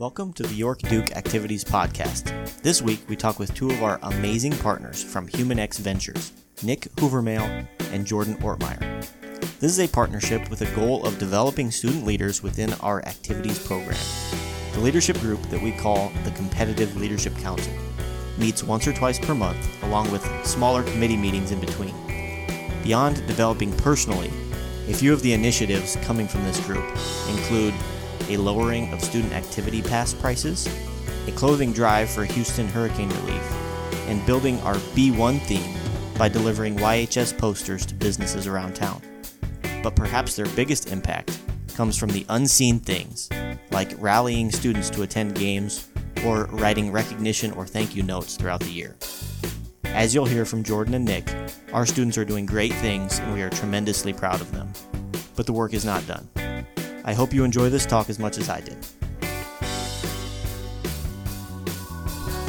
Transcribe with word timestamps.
Welcome 0.00 0.32
to 0.32 0.44
the 0.44 0.54
York 0.54 0.78
Duke 0.78 1.14
Activities 1.14 1.62
Podcast. 1.62 2.32
This 2.62 2.80
week, 2.80 3.04
we 3.06 3.16
talk 3.16 3.38
with 3.38 3.52
two 3.52 3.68
of 3.68 3.82
our 3.82 3.98
amazing 4.00 4.52
partners 4.52 5.04
from 5.04 5.28
HumanX 5.28 5.78
Ventures, 5.78 6.32
Nick 6.62 6.84
Hoovermail 6.96 7.68
and 7.92 8.06
Jordan 8.06 8.36
Ortmeyer. 8.36 9.06
This 9.60 9.70
is 9.70 9.78
a 9.78 9.86
partnership 9.86 10.48
with 10.48 10.62
a 10.62 10.74
goal 10.74 11.04
of 11.04 11.18
developing 11.18 11.70
student 11.70 12.06
leaders 12.06 12.42
within 12.42 12.72
our 12.80 13.04
activities 13.04 13.58
program. 13.66 13.98
The 14.72 14.80
leadership 14.80 15.18
group 15.18 15.42
that 15.50 15.60
we 15.60 15.72
call 15.72 16.10
the 16.24 16.30
Competitive 16.30 16.96
Leadership 16.96 17.36
Council 17.36 17.74
meets 18.38 18.64
once 18.64 18.88
or 18.88 18.94
twice 18.94 19.18
per 19.18 19.34
month, 19.34 19.82
along 19.82 20.10
with 20.10 20.24
smaller 20.46 20.82
committee 20.82 21.18
meetings 21.18 21.50
in 21.52 21.60
between. 21.60 21.94
Beyond 22.82 23.16
developing 23.26 23.76
personally, 23.76 24.30
a 24.88 24.94
few 24.94 25.12
of 25.12 25.20
the 25.20 25.34
initiatives 25.34 25.96
coming 25.96 26.26
from 26.26 26.42
this 26.44 26.58
group 26.64 26.88
include 27.28 27.74
a 28.30 28.36
lowering 28.36 28.92
of 28.92 29.02
student 29.02 29.32
activity 29.32 29.82
pass 29.82 30.14
prices, 30.14 30.68
a 31.26 31.32
clothing 31.32 31.72
drive 31.72 32.08
for 32.08 32.24
Houston 32.24 32.68
hurricane 32.68 33.08
relief, 33.08 33.52
and 34.06 34.24
building 34.24 34.58
our 34.60 34.76
B1 34.94 35.40
theme 35.42 35.76
by 36.16 36.28
delivering 36.28 36.76
YHS 36.76 37.36
posters 37.36 37.84
to 37.86 37.94
businesses 37.94 38.46
around 38.46 38.74
town. 38.74 39.02
But 39.82 39.96
perhaps 39.96 40.36
their 40.36 40.46
biggest 40.54 40.92
impact 40.92 41.38
comes 41.74 41.96
from 41.96 42.10
the 42.10 42.26
unseen 42.28 42.78
things, 42.78 43.28
like 43.70 43.94
rallying 43.98 44.50
students 44.50 44.90
to 44.90 45.02
attend 45.02 45.34
games 45.34 45.88
or 46.24 46.44
writing 46.52 46.92
recognition 46.92 47.52
or 47.52 47.66
thank 47.66 47.96
you 47.96 48.02
notes 48.02 48.36
throughout 48.36 48.60
the 48.60 48.70
year. 48.70 48.96
As 49.84 50.14
you'll 50.14 50.26
hear 50.26 50.44
from 50.44 50.62
Jordan 50.62 50.94
and 50.94 51.04
Nick, 51.04 51.28
our 51.72 51.84
students 51.84 52.16
are 52.16 52.24
doing 52.24 52.46
great 52.46 52.72
things 52.74 53.18
and 53.18 53.34
we 53.34 53.42
are 53.42 53.50
tremendously 53.50 54.12
proud 54.12 54.40
of 54.40 54.52
them. 54.52 54.72
But 55.36 55.46
the 55.46 55.52
work 55.52 55.74
is 55.74 55.84
not 55.84 56.06
done. 56.06 56.28
I 57.04 57.14
hope 57.14 57.32
you 57.32 57.44
enjoy 57.44 57.70
this 57.70 57.86
talk 57.86 58.10
as 58.10 58.18
much 58.18 58.38
as 58.38 58.48
I 58.48 58.60
did. 58.60 58.76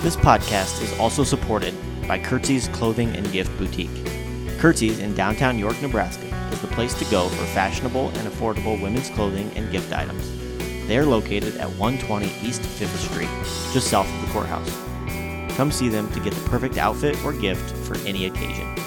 This 0.02 0.16
podcast 0.16 0.81
is 0.81 0.97
also 0.99 1.23
supported 1.23 1.73
by 2.07 2.19
Curtsy's 2.19 2.67
Clothing 2.69 3.16
and 3.16 3.31
Gift 3.31 3.55
Boutique. 3.57 3.89
Curtsy's 4.57 4.99
in 4.99 5.16
downtown 5.16 5.57
York, 5.57 5.79
Nebraska 5.81 6.25
is 6.52 6.59
the 6.59 6.67
place 6.67 6.94
to 6.95 7.05
go 7.05 7.29
for 7.29 7.45
fashionable 7.47 8.09
and 8.09 8.27
affordable 8.27 8.81
women's 8.81 9.09
clothing 9.09 9.49
and 9.55 9.72
gift 9.72 9.94
items. 9.94 10.29
They 10.88 10.97
are 10.97 11.05
located 11.05 11.55
at 11.57 11.69
120 11.69 12.25
East 12.45 12.61
5th 12.61 12.97
Street, 12.97 13.29
just 13.73 13.88
south 13.88 14.11
of 14.13 14.27
the 14.27 14.33
courthouse. 14.33 14.75
Come 15.55 15.72
see 15.72 15.88
them 15.88 16.11
to 16.11 16.19
get 16.19 16.33
the 16.33 16.49
perfect 16.49 16.77
outfit 16.77 17.23
or 17.23 17.31
gift 17.33 17.75
for 17.85 17.95
any 18.07 18.25
occasion. 18.25 18.80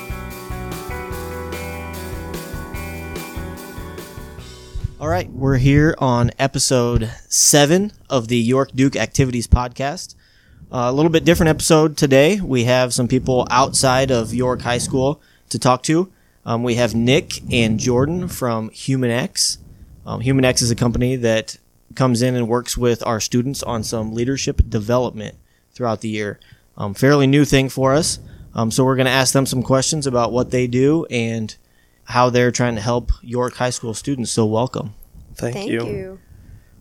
All 5.05 5.11
right, 5.11 5.31
we're 5.31 5.59
here 5.59 5.95
on 5.99 6.31
episode 6.39 7.11
seven 7.29 7.93
of 8.09 8.29
the 8.29 8.39
York 8.39 8.71
Duke 8.75 8.97
Activities 8.97 9.47
Podcast. 9.47 10.15
Uh, 10.73 10.89
a 10.89 10.93
little 10.93 11.11
bit 11.11 11.27
different 11.27 11.51
episode 11.51 11.99
today. 11.99 12.41
We 12.41 12.65
have 12.65 12.95
some 12.95 13.07
people 13.07 13.47
outside 13.51 14.11
of 14.11 14.33
York 14.33 14.63
High 14.63 14.79
School 14.79 15.21
to 15.51 15.59
talk 15.59 15.83
to. 15.83 16.11
Um, 16.47 16.63
we 16.63 16.77
have 16.77 16.95
Nick 16.95 17.43
and 17.53 17.79
Jordan 17.79 18.29
from 18.29 18.71
HumanX. 18.71 19.59
Um, 20.07 20.23
HumanX 20.23 20.63
is 20.63 20.71
a 20.71 20.75
company 20.75 21.17
that 21.17 21.59
comes 21.95 22.23
in 22.23 22.35
and 22.35 22.49
works 22.49 22.79
with 22.79 23.07
our 23.07 23.21
students 23.21 23.63
on 23.63 23.83
some 23.85 24.15
leadership 24.15 24.63
development 24.71 25.37
throughout 25.75 26.01
the 26.01 26.09
year. 26.09 26.41
Um, 26.79 26.95
fairly 26.95 27.27
new 27.27 27.45
thing 27.45 27.69
for 27.69 27.93
us. 27.93 28.21
Um, 28.55 28.71
so 28.71 28.87
we're 28.87 28.97
going 28.97 29.05
to 29.05 29.13
ask 29.13 29.35
them 29.35 29.45
some 29.45 29.63
questions 29.63 30.07
about 30.07 30.33
what 30.33 30.51
they 30.51 30.67
do 30.67 31.05
and 31.11 31.55
how 32.05 32.31
they're 32.31 32.51
trying 32.51 32.75
to 32.75 32.81
help 32.81 33.11
York 33.23 33.55
High 33.55 33.71
School 33.71 33.95
students. 33.95 34.31
So 34.31 34.45
welcome. 34.47 34.95
Thank, 35.35 35.55
Thank 35.55 35.71
you. 35.71 35.87
you. 35.87 36.19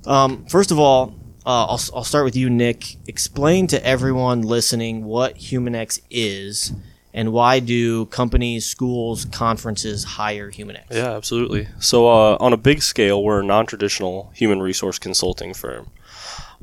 Um, 0.05 0.45
first 0.45 0.71
of 0.71 0.79
all, 0.79 1.15
uh, 1.45 1.65
I'll, 1.65 1.81
I'll 1.95 2.03
start 2.03 2.25
with 2.25 2.35
you, 2.35 2.49
Nick. 2.49 2.97
Explain 3.07 3.67
to 3.67 3.85
everyone 3.85 4.41
listening 4.41 5.03
what 5.03 5.35
HumanX 5.35 5.99
is 6.09 6.73
and 7.13 7.31
why 7.31 7.59
do 7.59 8.05
companies, 8.07 8.65
schools, 8.65 9.25
conferences 9.25 10.03
hire 10.03 10.51
HumanX? 10.51 10.85
Yeah, 10.89 11.11
absolutely. 11.11 11.67
So, 11.79 12.07
uh, 12.07 12.37
on 12.39 12.53
a 12.53 12.57
big 12.57 12.81
scale, 12.81 13.23
we're 13.23 13.41
a 13.41 13.43
non 13.43 13.65
traditional 13.65 14.31
human 14.33 14.61
resource 14.61 14.97
consulting 14.97 15.53
firm. 15.53 15.89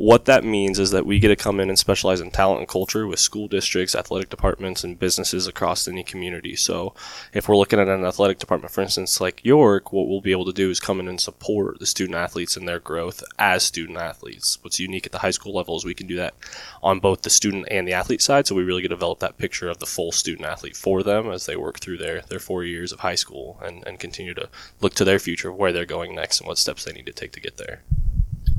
What 0.00 0.24
that 0.24 0.44
means 0.44 0.78
is 0.78 0.92
that 0.92 1.04
we 1.04 1.18
get 1.18 1.28
to 1.28 1.36
come 1.36 1.60
in 1.60 1.68
and 1.68 1.78
specialize 1.78 2.22
in 2.22 2.30
talent 2.30 2.60
and 2.60 2.66
culture 2.66 3.06
with 3.06 3.20
school 3.20 3.48
districts, 3.48 3.94
athletic 3.94 4.30
departments, 4.30 4.82
and 4.82 4.98
businesses 4.98 5.46
across 5.46 5.86
any 5.86 6.02
community. 6.02 6.56
So, 6.56 6.94
if 7.34 7.46
we're 7.46 7.58
looking 7.58 7.78
at 7.78 7.86
an 7.86 8.06
athletic 8.06 8.38
department, 8.38 8.72
for 8.72 8.80
instance, 8.80 9.20
like 9.20 9.44
York, 9.44 9.92
what 9.92 10.08
we'll 10.08 10.22
be 10.22 10.32
able 10.32 10.46
to 10.46 10.54
do 10.54 10.70
is 10.70 10.80
come 10.80 11.00
in 11.00 11.08
and 11.08 11.20
support 11.20 11.80
the 11.80 11.84
student 11.84 12.16
athletes 12.16 12.56
in 12.56 12.64
their 12.64 12.78
growth 12.78 13.22
as 13.38 13.62
student 13.62 13.98
athletes. 13.98 14.56
What's 14.62 14.80
unique 14.80 15.04
at 15.04 15.12
the 15.12 15.18
high 15.18 15.32
school 15.32 15.54
level 15.54 15.76
is 15.76 15.84
we 15.84 15.92
can 15.92 16.06
do 16.06 16.16
that 16.16 16.32
on 16.82 16.98
both 16.98 17.20
the 17.20 17.28
student 17.28 17.66
and 17.70 17.86
the 17.86 17.92
athlete 17.92 18.22
side. 18.22 18.46
So, 18.46 18.54
we 18.54 18.64
really 18.64 18.80
get 18.80 18.88
to 18.88 18.94
develop 18.94 19.18
that 19.18 19.36
picture 19.36 19.68
of 19.68 19.80
the 19.80 19.86
full 19.86 20.12
student 20.12 20.48
athlete 20.48 20.78
for 20.78 21.02
them 21.02 21.30
as 21.30 21.44
they 21.44 21.56
work 21.56 21.78
through 21.78 21.98
their, 21.98 22.22
their 22.22 22.38
four 22.38 22.64
years 22.64 22.90
of 22.90 23.00
high 23.00 23.16
school 23.16 23.60
and, 23.62 23.86
and 23.86 24.00
continue 24.00 24.32
to 24.32 24.48
look 24.80 24.94
to 24.94 25.04
their 25.04 25.18
future, 25.18 25.52
where 25.52 25.74
they're 25.74 25.84
going 25.84 26.14
next, 26.14 26.40
and 26.40 26.48
what 26.48 26.56
steps 26.56 26.84
they 26.84 26.92
need 26.92 27.04
to 27.04 27.12
take 27.12 27.32
to 27.32 27.40
get 27.40 27.58
there. 27.58 27.82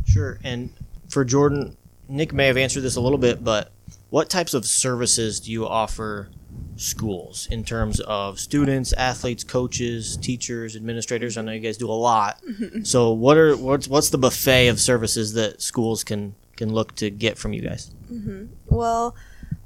Sure. 0.05 0.37
And 0.43 0.69
for 1.11 1.25
Jordan, 1.25 1.77
Nick 2.07 2.33
may 2.33 2.47
have 2.47 2.57
answered 2.57 2.81
this 2.81 2.95
a 2.95 3.01
little 3.01 3.17
bit, 3.17 3.43
but 3.43 3.71
what 4.09 4.29
types 4.29 4.53
of 4.53 4.65
services 4.65 5.39
do 5.39 5.51
you 5.51 5.67
offer 5.67 6.29
schools 6.75 7.47
in 7.51 7.63
terms 7.63 7.99
of 8.01 8.39
students, 8.39 8.93
athletes, 8.93 9.43
coaches, 9.43 10.17
teachers, 10.17 10.75
administrators? 10.75 11.37
I 11.37 11.41
know 11.41 11.51
you 11.51 11.59
guys 11.59 11.77
do 11.77 11.89
a 11.89 11.93
lot. 11.93 12.41
So 12.83 13.11
what 13.11 13.37
are 13.37 13.55
what's 13.55 13.87
what's 13.87 14.09
the 14.09 14.17
buffet 14.17 14.67
of 14.67 14.79
services 14.79 15.33
that 15.33 15.61
schools 15.61 16.03
can 16.03 16.35
can 16.55 16.73
look 16.73 16.95
to 16.95 17.09
get 17.09 17.37
from 17.37 17.53
you 17.53 17.61
guys? 17.61 17.91
Mm-hmm. 18.11 18.45
Well, 18.67 19.15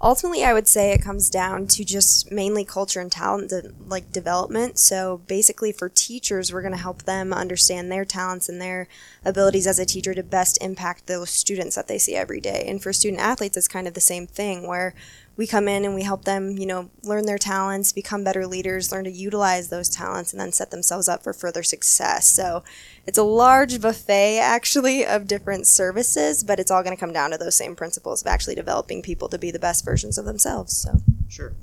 ultimately, 0.05 0.43
I 0.43 0.53
would 0.53 0.67
say 0.67 0.91
it 0.91 1.01
comes 1.01 1.31
down 1.31 1.65
to 1.67 1.83
just 1.83 2.31
mainly 2.31 2.63
culture 2.63 3.01
and 3.01 3.11
talent, 3.11 3.49
de- 3.49 3.71
like 3.87 4.11
development. 4.11 4.77
So 4.77 5.21
basically, 5.25 5.71
for 5.71 5.89
teachers, 5.89 6.53
we're 6.53 6.61
going 6.61 6.75
to 6.75 6.79
help 6.79 7.03
them 7.03 7.33
understand 7.33 7.91
their 7.91 8.05
talents 8.05 8.47
and 8.47 8.61
their 8.61 8.87
abilities 9.25 9.65
as 9.65 9.79
a 9.79 9.85
teacher 9.85 10.13
to 10.13 10.21
best 10.21 10.61
impact 10.61 11.07
those 11.07 11.31
students 11.31 11.75
that 11.75 11.87
they 11.87 11.97
see 11.97 12.15
every 12.15 12.39
day. 12.39 12.65
And 12.67 12.81
for 12.81 12.93
student 12.93 13.21
athletes, 13.21 13.57
it's 13.57 13.67
kind 13.67 13.87
of 13.87 13.95
the 13.95 13.99
same 13.99 14.27
thing 14.27 14.67
where 14.67 14.93
we 15.37 15.45
come 15.45 15.67
in 15.67 15.83
and 15.83 15.93
we 15.93 16.03
help 16.03 16.23
them, 16.23 16.57
you 16.57 16.65
know, 16.65 16.89
learn 17.03 17.25
their 17.25 17.37
talents, 17.37 17.91
become 17.91 18.23
better 18.23 18.47
leaders, 18.47 18.91
learn 18.91 19.03
to 19.03 19.11
utilize 19.11 19.69
those 19.69 19.89
talents, 19.89 20.31
and 20.31 20.39
then 20.39 20.51
set 20.51 20.71
themselves 20.71 21.09
up 21.09 21.23
for 21.23 21.33
further 21.33 21.61
success. 21.61 22.27
So 22.27 22.63
it's 23.05 23.17
a 23.17 23.23
large 23.23 23.81
buffet, 23.81 24.39
actually, 24.39 25.05
of 25.05 25.27
different 25.27 25.67
services, 25.67 26.43
but 26.43 26.59
it's 26.59 26.71
all 26.71 26.83
going 26.83 26.95
to 26.95 26.99
come 26.99 27.11
down 27.11 27.31
to 27.31 27.37
those 27.37 27.55
same 27.55 27.75
principles 27.75 28.21
of 28.21 28.27
actually 28.27 28.55
developing 28.55 29.01
people 29.01 29.27
to 29.29 29.37
be 29.37 29.51
the 29.51 29.59
best 29.59 29.83
versions 29.83 30.17
of 30.17 30.25
themselves. 30.25 30.75
So, 30.75 31.01
Sure. 31.27 31.53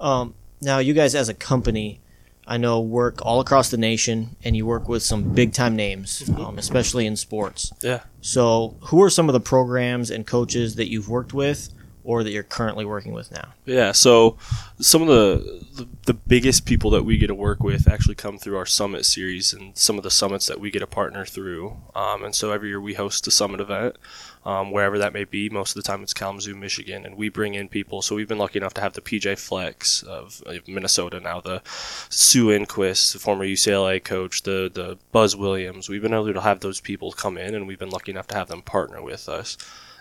Um, 0.00 0.34
now, 0.60 0.78
you 0.78 0.92
guys 0.92 1.14
as 1.14 1.28
a 1.28 1.34
company, 1.34 2.00
I 2.46 2.56
know 2.56 2.80
work 2.80 3.20
all 3.22 3.40
across 3.40 3.70
the 3.70 3.76
nation, 3.76 4.36
and 4.42 4.56
you 4.56 4.66
work 4.66 4.88
with 4.88 5.02
some 5.02 5.32
big 5.34 5.52
time 5.52 5.76
names, 5.76 6.28
um, 6.36 6.58
especially 6.58 7.06
in 7.06 7.16
sports. 7.16 7.72
Yeah. 7.80 8.00
So, 8.20 8.76
who 8.86 9.02
are 9.02 9.10
some 9.10 9.28
of 9.28 9.34
the 9.34 9.40
programs 9.40 10.10
and 10.10 10.26
coaches 10.26 10.74
that 10.74 10.90
you've 10.90 11.08
worked 11.08 11.32
with, 11.32 11.70
or 12.04 12.22
that 12.22 12.30
you're 12.30 12.42
currently 12.42 12.84
working 12.84 13.12
with 13.12 13.32
now? 13.32 13.48
Yeah, 13.64 13.92
so 13.92 14.36
some 14.78 15.02
of 15.02 15.08
the, 15.08 15.64
the 15.74 15.88
the 16.04 16.14
biggest 16.14 16.66
people 16.66 16.90
that 16.90 17.04
we 17.04 17.16
get 17.16 17.28
to 17.28 17.34
work 17.34 17.62
with 17.62 17.88
actually 17.88 18.14
come 18.14 18.38
through 18.38 18.56
our 18.58 18.66
summit 18.66 19.06
series 19.06 19.54
and 19.54 19.76
some 19.76 19.96
of 19.96 20.02
the 20.02 20.10
summits 20.10 20.46
that 20.46 20.60
we 20.60 20.70
get 20.70 20.80
to 20.80 20.86
partner 20.86 21.24
through. 21.24 21.78
Um, 21.94 22.24
and 22.24 22.34
so 22.34 22.52
every 22.52 22.68
year 22.68 22.80
we 22.80 22.94
host 22.94 23.26
a 23.26 23.30
summit 23.30 23.60
event, 23.60 23.96
um, 24.44 24.70
wherever 24.70 24.98
that 24.98 25.14
may 25.14 25.24
be. 25.24 25.48
Most 25.48 25.74
of 25.74 25.82
the 25.82 25.86
time 25.86 26.02
it's 26.02 26.12
Kalamazoo, 26.12 26.54
Michigan, 26.54 27.06
and 27.06 27.16
we 27.16 27.30
bring 27.30 27.54
in 27.54 27.68
people. 27.68 28.02
So 28.02 28.14
we've 28.14 28.28
been 28.28 28.38
lucky 28.38 28.58
enough 28.58 28.74
to 28.74 28.82
have 28.82 28.92
the 28.92 29.00
PJ 29.00 29.38
Flecks 29.38 30.02
of, 30.02 30.42
Minnesota 30.68 31.20
now, 31.20 31.40
the 31.40 31.62
Sue 32.10 32.48
Enquist, 32.48 33.14
the 33.14 33.18
former 33.18 33.46
UCLA 33.46 34.02
coach, 34.02 34.42
the 34.42 34.70
the 34.72 34.98
Buzz 35.10 35.34
Williams. 35.34 35.88
We've 35.88 36.02
been 36.02 36.14
able 36.14 36.32
to 36.32 36.40
have 36.40 36.60
those 36.60 36.80
people 36.80 37.12
come 37.12 37.38
in, 37.38 37.54
and 37.54 37.66
we've 37.66 37.78
been 37.78 37.90
lucky 37.90 38.12
enough 38.12 38.26
to 38.28 38.34
have 38.34 38.48
them 38.48 38.62
partner 38.62 39.02
with 39.02 39.28
us 39.28 39.56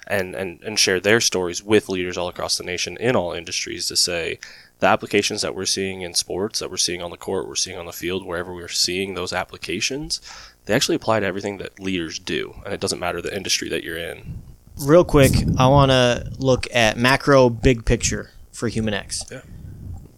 and, 0.08 0.36
and, 0.36 0.62
and 0.64 0.80
share 0.80 1.00
their 1.00 1.22
stories 1.22 1.64
with 1.64 1.90
leaders 1.90 2.18
all 2.18 2.28
across 2.28 2.58
the 2.58 2.64
nation 2.64 2.98
in 2.98 3.16
all 3.16 3.34
industries 3.34 3.88
to 3.88 3.96
say 3.96 4.40
the 4.80 4.88
applications 4.88 5.42
that 5.42 5.56
we're 5.56 5.66
seeing 5.66 6.02
in 6.02 6.14
sports, 6.14 6.60
that 6.60 6.70
we're 6.70 6.78
seeing 6.78 7.02
on 7.02 7.12
the 7.12 7.18
court, 7.18 7.48
we're 7.48 7.56
seeing 7.56 7.78
on 7.78 7.86
the 7.86 7.94
field, 7.94 8.26
wherever 8.26 8.54
we're 8.54 8.68
seeing 8.68 9.14
those 9.14 9.32
applications, 9.32 10.20
they 10.66 10.74
actually 10.74 10.96
apply 10.96 11.20
to 11.20 11.26
everything 11.26 11.58
that 11.58 11.80
leaders 11.80 12.20
do. 12.20 12.56
And 12.66 12.74
it 12.74 12.80
doesn't 12.80 13.00
matter 13.00 13.22
the 13.22 13.36
industry 13.36 13.70
that 13.70 13.84
you're 13.84 13.98
in. 13.98 14.42
Real 14.78 15.06
quick, 15.06 15.32
I 15.58 15.68
want 15.68 15.92
to 15.92 16.32
look 16.38 16.68
at 16.74 16.98
macro 16.98 17.50
big 17.50 17.86
picture 17.86 18.32
for 18.52 18.70
HumanX. 18.70 19.32
Yeah. 19.32 19.42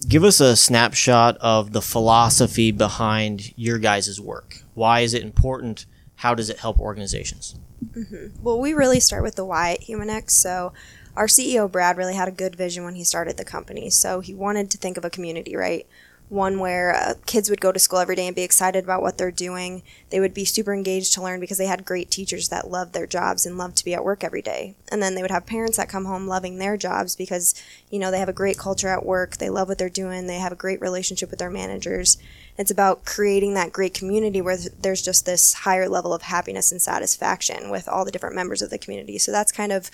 Give 0.07 0.23
us 0.23 0.39
a 0.39 0.55
snapshot 0.55 1.37
of 1.37 1.71
the 1.71 1.81
philosophy 1.81 2.71
behind 2.71 3.53
your 3.57 3.79
guys' 3.79 4.21
work. 4.21 4.61
Why 4.73 5.01
is 5.01 5.13
it 5.13 5.23
important? 5.23 5.85
How 6.17 6.33
does 6.33 6.49
it 6.49 6.59
help 6.59 6.79
organizations? 6.79 7.55
Mm-hmm. 7.93 8.43
well, 8.43 8.59
we 8.59 8.73
really 8.73 8.99
start 8.99 9.21
with 9.21 9.35
the 9.35 9.45
why 9.45 9.73
at 9.73 9.81
HumanX. 9.81 10.31
So, 10.31 10.73
our 11.15 11.27
CEO 11.27 11.71
Brad 11.71 11.97
really 11.97 12.15
had 12.15 12.27
a 12.27 12.31
good 12.31 12.55
vision 12.55 12.83
when 12.83 12.95
he 12.95 13.03
started 13.03 13.37
the 13.37 13.45
company. 13.45 13.89
So 13.89 14.19
he 14.19 14.33
wanted 14.33 14.69
to 14.71 14.77
think 14.77 14.97
of 14.97 15.05
a 15.05 15.09
community, 15.09 15.55
right? 15.55 15.87
One 16.29 16.59
where 16.59 16.95
uh, 16.95 17.13
kids 17.25 17.49
would 17.49 17.61
go 17.61 17.71
to 17.71 17.77
school 17.77 17.99
every 17.99 18.15
day 18.15 18.25
and 18.25 18.35
be 18.35 18.41
excited 18.41 18.83
about 18.83 19.01
what 19.01 19.17
they're 19.17 19.31
doing. 19.31 19.83
They 20.09 20.19
would 20.19 20.33
be 20.33 20.45
super 20.45 20.73
engaged 20.73 21.13
to 21.13 21.21
learn 21.21 21.39
because 21.39 21.59
they 21.59 21.67
had 21.67 21.85
great 21.85 22.09
teachers 22.09 22.49
that 22.49 22.69
loved 22.69 22.93
their 22.93 23.05
jobs 23.05 23.45
and 23.45 23.57
loved 23.57 23.77
to 23.77 23.85
be 23.85 23.93
at 23.93 24.03
work 24.03 24.23
every 24.23 24.41
day. 24.41 24.75
And 24.91 25.03
then 25.03 25.13
they 25.13 25.21
would 25.21 25.31
have 25.31 25.45
parents 25.45 25.77
that 25.77 25.89
come 25.89 26.05
home 26.05 26.27
loving 26.27 26.57
their 26.57 26.77
jobs 26.77 27.15
because, 27.15 27.53
you 27.91 27.99
know, 27.99 28.09
they 28.09 28.19
have 28.19 28.29
a 28.29 28.33
great 28.33 28.57
culture 28.57 28.87
at 28.87 29.05
work, 29.05 29.37
they 29.37 29.49
love 29.49 29.67
what 29.67 29.77
they're 29.77 29.89
doing, 29.89 30.25
they 30.25 30.39
have 30.39 30.51
a 30.51 30.55
great 30.55 30.81
relationship 30.81 31.29
with 31.29 31.39
their 31.39 31.51
managers. 31.51 32.17
It's 32.57 32.71
about 32.71 33.05
creating 33.05 33.53
that 33.53 33.71
great 33.71 33.93
community 33.93 34.41
where 34.41 34.57
there's 34.57 35.03
just 35.03 35.25
this 35.25 35.53
higher 35.53 35.87
level 35.87 36.13
of 36.13 36.23
happiness 36.23 36.71
and 36.71 36.81
satisfaction 36.81 37.69
with 37.69 37.87
all 37.87 38.03
the 38.03 38.11
different 38.11 38.35
members 38.35 38.61
of 38.61 38.71
the 38.71 38.77
community. 38.79 39.19
So 39.19 39.31
that's 39.31 39.51
kind 39.51 39.71
of 39.71 39.91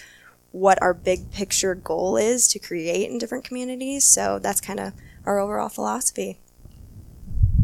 what 0.52 0.82
our 0.82 0.94
big 0.94 1.32
picture 1.32 1.76
goal 1.76 2.18
is 2.18 2.48
to 2.50 2.60
create 2.60 3.10
in 3.10 3.18
different 3.18 3.44
communities. 3.44 4.04
So 4.04 4.40
that's 4.40 4.62
kind 4.62 4.80
of 4.80 4.94
our 5.26 5.40
overall 5.40 5.70
philosophy. 5.70 6.40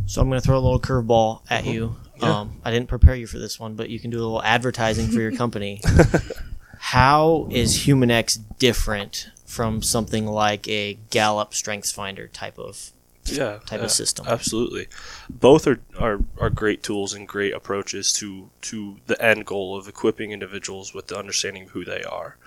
So 0.06 0.22
I'm 0.22 0.30
going 0.30 0.40
to 0.40 0.46
throw 0.46 0.58
a 0.58 0.60
little 0.60 0.80
curveball 0.80 1.42
at 1.50 1.64
Mm-hmm. 1.64 1.74
you. 1.74 1.96
Um, 2.22 2.60
I 2.66 2.72
didn't 2.72 2.88
prepare 2.88 3.16
you 3.16 3.28
for 3.28 3.38
this 3.38 3.60
one, 3.60 3.76
but 3.76 3.90
you 3.90 4.00
can 4.00 4.10
do 4.10 4.18
a 4.18 4.24
little 4.24 4.42
advertising 4.42 5.08
for 5.08 5.20
your 5.20 5.32
company. 5.38 5.82
How 6.80 7.48
is 7.52 7.80
HumanX 7.80 8.40
different 8.58 9.30
from 9.46 9.82
something 9.82 10.26
like 10.26 10.68
a 10.68 10.96
Gallup 11.10 11.54
Strengths 11.54 11.92
Finder 11.92 12.28
type 12.28 12.58
of 12.58 12.92
yeah, 13.26 13.60
type 13.66 13.80
yeah, 13.80 13.86
of 13.86 13.92
system? 13.92 14.26
Absolutely, 14.28 14.88
both 15.30 15.68
are, 15.68 15.80
are 16.00 16.20
are 16.40 16.50
great 16.50 16.82
tools 16.82 17.14
and 17.14 17.28
great 17.28 17.54
approaches 17.54 18.14
to 18.14 18.50
to 18.62 18.98
the 19.08 19.22
end 19.24 19.46
goal 19.46 19.78
of 19.78 19.88
equipping 19.88 20.32
individuals 20.32 20.94
with 20.94 21.08
the 21.08 21.18
understanding 21.18 21.64
of 21.64 21.70
who 21.70 21.84
they 21.86 22.04
are. 22.04 22.38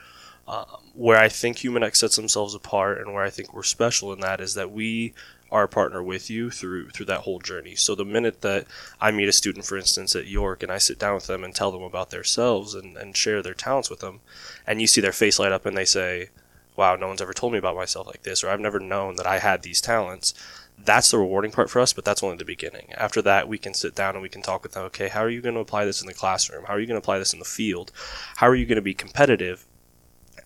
Um, 0.51 0.65
where 0.95 1.17
I 1.17 1.29
think 1.29 1.59
HumanX 1.59 1.97
sets 1.97 2.17
themselves 2.17 2.57
apart, 2.57 2.99
and 2.99 3.15
where 3.15 3.23
I 3.23 3.31
think 3.31 3.55
we're 3.55 3.63
special 3.63 4.13
in 4.13 4.19
that 4.21 4.41
is 4.41 4.55
that 4.55 4.73
we 4.73 5.15
are 5.49 5.63
a 5.63 5.69
partner 5.69 6.03
with 6.03 6.29
you 6.29 6.51
through 6.51 6.91
through 6.91 7.07
that 7.07 7.21
whole 7.21 7.39
journey. 7.39 7.77
So 7.77 7.95
the 7.95 8.05
minute 8.05 8.41
that 8.41 8.67
I 9.01 9.13
meet 9.13 9.29
a 9.29 9.33
student, 9.33 9.65
for 9.65 9.77
instance, 9.77 10.17
at 10.17 10.27
York, 10.27 10.65
and 10.65 10.73
I 10.73 10.79
sit 10.79 10.99
down 10.99 11.15
with 11.15 11.29
them 11.29 11.45
and 11.45 11.55
tell 11.55 11.71
them 11.71 11.85
about 11.85 12.11
themselves 12.11 12.75
and, 12.75 12.97
and 12.97 13.17
share 13.17 13.43
their 13.43 13.55
talents 13.55 13.89
with 13.89 14.01
them, 14.01 14.23
and 14.67 14.81
you 14.81 14.89
see 14.89 15.01
their 15.01 15.13
face 15.13 15.39
light 15.39 15.53
up 15.53 15.67
and 15.67 15.77
they 15.77 15.85
say, 15.85 16.31
"Wow, 16.75 16.97
no 16.97 17.07
one's 17.07 17.23
ever 17.23 17.33
told 17.33 17.53
me 17.53 17.59
about 17.61 17.77
myself 17.77 18.09
like 18.09 18.25
this," 18.25 18.43
or 18.43 18.51
"I've 18.51 18.59
never 18.59 18.81
known 18.81 19.15
that 19.17 19.29
I 19.29 19.39
had 19.39 19.63
these 19.63 19.81
talents." 19.81 20.35
That's 20.83 21.13
the 21.13 21.19
rewarding 21.19 21.53
part 21.53 21.71
for 21.71 21.79
us, 21.79 21.93
but 21.93 22.05
that's 22.05 22.25
only 22.25 22.39
the 22.39 22.45
beginning. 22.45 22.93
After 22.97 23.23
that, 23.23 23.47
we 23.49 23.59
can 23.59 23.75
sit 23.75 23.95
down 23.95 24.15
and 24.15 24.23
we 24.23 24.31
can 24.31 24.43
talk 24.43 24.65
with 24.65 24.73
them. 24.73 24.83
Okay, 24.87 25.09
how 25.09 25.21
are 25.21 25.31
you 25.31 25.43
going 25.43 25.55
to 25.55 25.61
apply 25.61 25.85
this 25.85 26.01
in 26.01 26.09
the 26.09 26.15
classroom? 26.15 26.65
How 26.65 26.75
are 26.75 26.81
you 26.81 26.87
going 26.87 27.01
to 27.01 27.05
apply 27.05 27.19
this 27.19 27.35
in 27.35 27.39
the 27.39 27.45
field? 27.45 27.93
How 28.37 28.49
are 28.49 28.55
you 28.57 28.67
going 28.67 28.77
to 28.77 28.83
be 28.83 28.95
competitive 28.95 29.67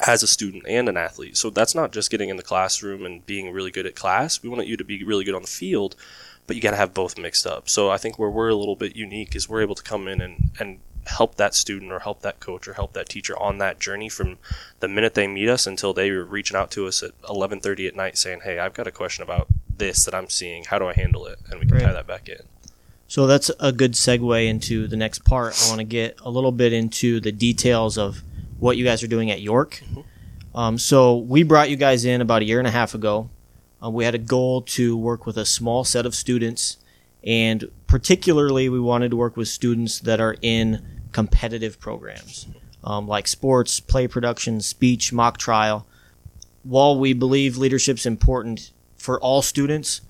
as 0.01 0.23
a 0.23 0.27
student 0.27 0.65
and 0.69 0.89
an 0.89 0.97
athlete. 0.97 1.37
So 1.37 1.51
that's 1.51 1.75
not 1.75 1.93
just 1.93 2.11
getting 2.11 2.29
in 2.29 2.37
the 2.37 2.43
classroom 2.43 3.05
and 3.05 3.25
being 3.27 3.53
really 3.53 3.71
good 3.71 3.87
at 3.87 3.95
class. 3.97 4.43
We 4.43 4.49
want 4.49 4.67
you 4.67 4.77
to 4.77 4.85
be 4.85 5.03
really 5.05 5.25
good 5.25 5.35
on 5.35 5.43
the 5.43 5.49
field, 5.49 5.97
but 6.47 6.57
you 6.57 6.63
got 6.63 6.73
to 6.73 6.77
have 6.77 6.95
both 6.95 7.19
mixed 7.19 7.47
up. 7.47 7.69
So 7.69 7.91
I 7.91 7.97
think 7.97 8.19
where 8.19 8.31
we're 8.31 8.49
a 8.49 8.55
little 8.55 8.77
bit 8.77 8.97
unique 8.97 9.35
is 9.35 9.49
we're 9.49 9.63
able 9.63 9.75
to 9.75 9.83
come 9.83 10.09
in 10.09 10.21
and, 10.21 10.51
and 10.59 10.79
help 11.07 11.35
that 11.37 11.55
student 11.55 11.93
or 11.93 11.99
help 12.01 12.23
that 12.23 12.41
coach 12.41 12.67
or 12.67 12.75
help 12.75 12.95
that 12.95 13.09
teacher 13.09 13.39
on 13.39 13.59
that 13.59 13.79
journey 13.79 14.09
from 14.09 14.39
the 14.81 14.89
minute 14.89 15.15
they 15.15 15.27
meet 15.27 15.49
us 15.49 15.67
until 15.67 15.93
they 15.93 16.09
are 16.11 16.25
reaching 16.25 16.57
out 16.57 16.71
to 16.71 16.87
us 16.87 17.03
at 17.03 17.11
11:30 17.29 17.87
at 17.87 17.95
night 17.95 18.17
saying, 18.17 18.41
"Hey, 18.43 18.59
I've 18.59 18.73
got 18.75 18.87
a 18.87 18.91
question 18.91 19.23
about 19.23 19.47
this 19.77 20.05
that 20.05 20.15
I'm 20.15 20.31
seeing. 20.31 20.65
How 20.65 20.79
do 20.79 20.87
I 20.87 20.95
handle 20.95 21.27
it?" 21.27 21.39
And 21.51 21.61
we 21.61 21.67
can 21.67 21.77
Right. 21.77 21.85
tie 21.85 21.93
that 21.93 22.07
back 22.07 22.29
in. 22.29 22.41
So 23.07 23.27
that's 23.27 23.51
a 23.61 23.71
good 23.71 23.93
segue 23.93 24.47
into 24.49 24.87
the 24.89 24.97
next 24.97 25.25
part. 25.25 25.55
I 25.63 25.69
want 25.69 25.79
to 25.81 25.85
get 25.85 26.17
a 26.23 26.31
little 26.31 26.53
bit 26.53 26.73
into 26.73 27.21
the 27.21 27.33
details 27.33 27.99
of 27.99 28.23
what 28.65 28.79
you 28.79 28.85
guys 28.85 29.03
are 29.03 29.07
doing 29.07 29.31
at 29.31 29.43
York. 29.43 29.83
Um, 30.55 30.79
so 30.79 31.19
we 31.19 31.43
brought 31.43 31.69
you 31.69 31.77
guys 31.77 32.07
in 32.07 32.23
about 32.23 32.41
a 32.41 32.47
year 32.47 32.59
and 32.59 32.67
a 32.67 32.71
half 32.71 32.95
ago. 32.95 33.29
Uh, 33.83 33.91
we 33.91 34.07
had 34.07 34.15
a 34.15 34.19
goal 34.19 34.63
to 34.63 34.97
work 34.97 35.27
with 35.27 35.37
a 35.37 35.45
small 35.45 35.85
set 35.85 36.07
of 36.07 36.15
students, 36.15 36.79
and 37.23 37.71
particularly 37.87 38.71
we 38.71 38.81
wanted 38.81 39.11
to 39.11 39.17
work 39.17 39.37
with 39.37 39.49
students 39.49 40.01
that 40.01 40.19
are 40.19 40.37
in 40.41 40.83
competitive 41.13 41.79
programs 41.79 42.49
um, 42.85 43.07
like 43.07 43.27
sports, 43.27 43.81
play 43.81 44.07
production, 44.07 44.61
speech, 44.61 45.13
mock 45.13 45.39
trial. 45.39 45.87
While 46.63 46.99
we 46.99 47.13
believe 47.13 47.57
leadership's 47.57 48.07
important 48.07 48.73
for 48.97 49.21
all 49.21 49.43
students, 49.43 50.01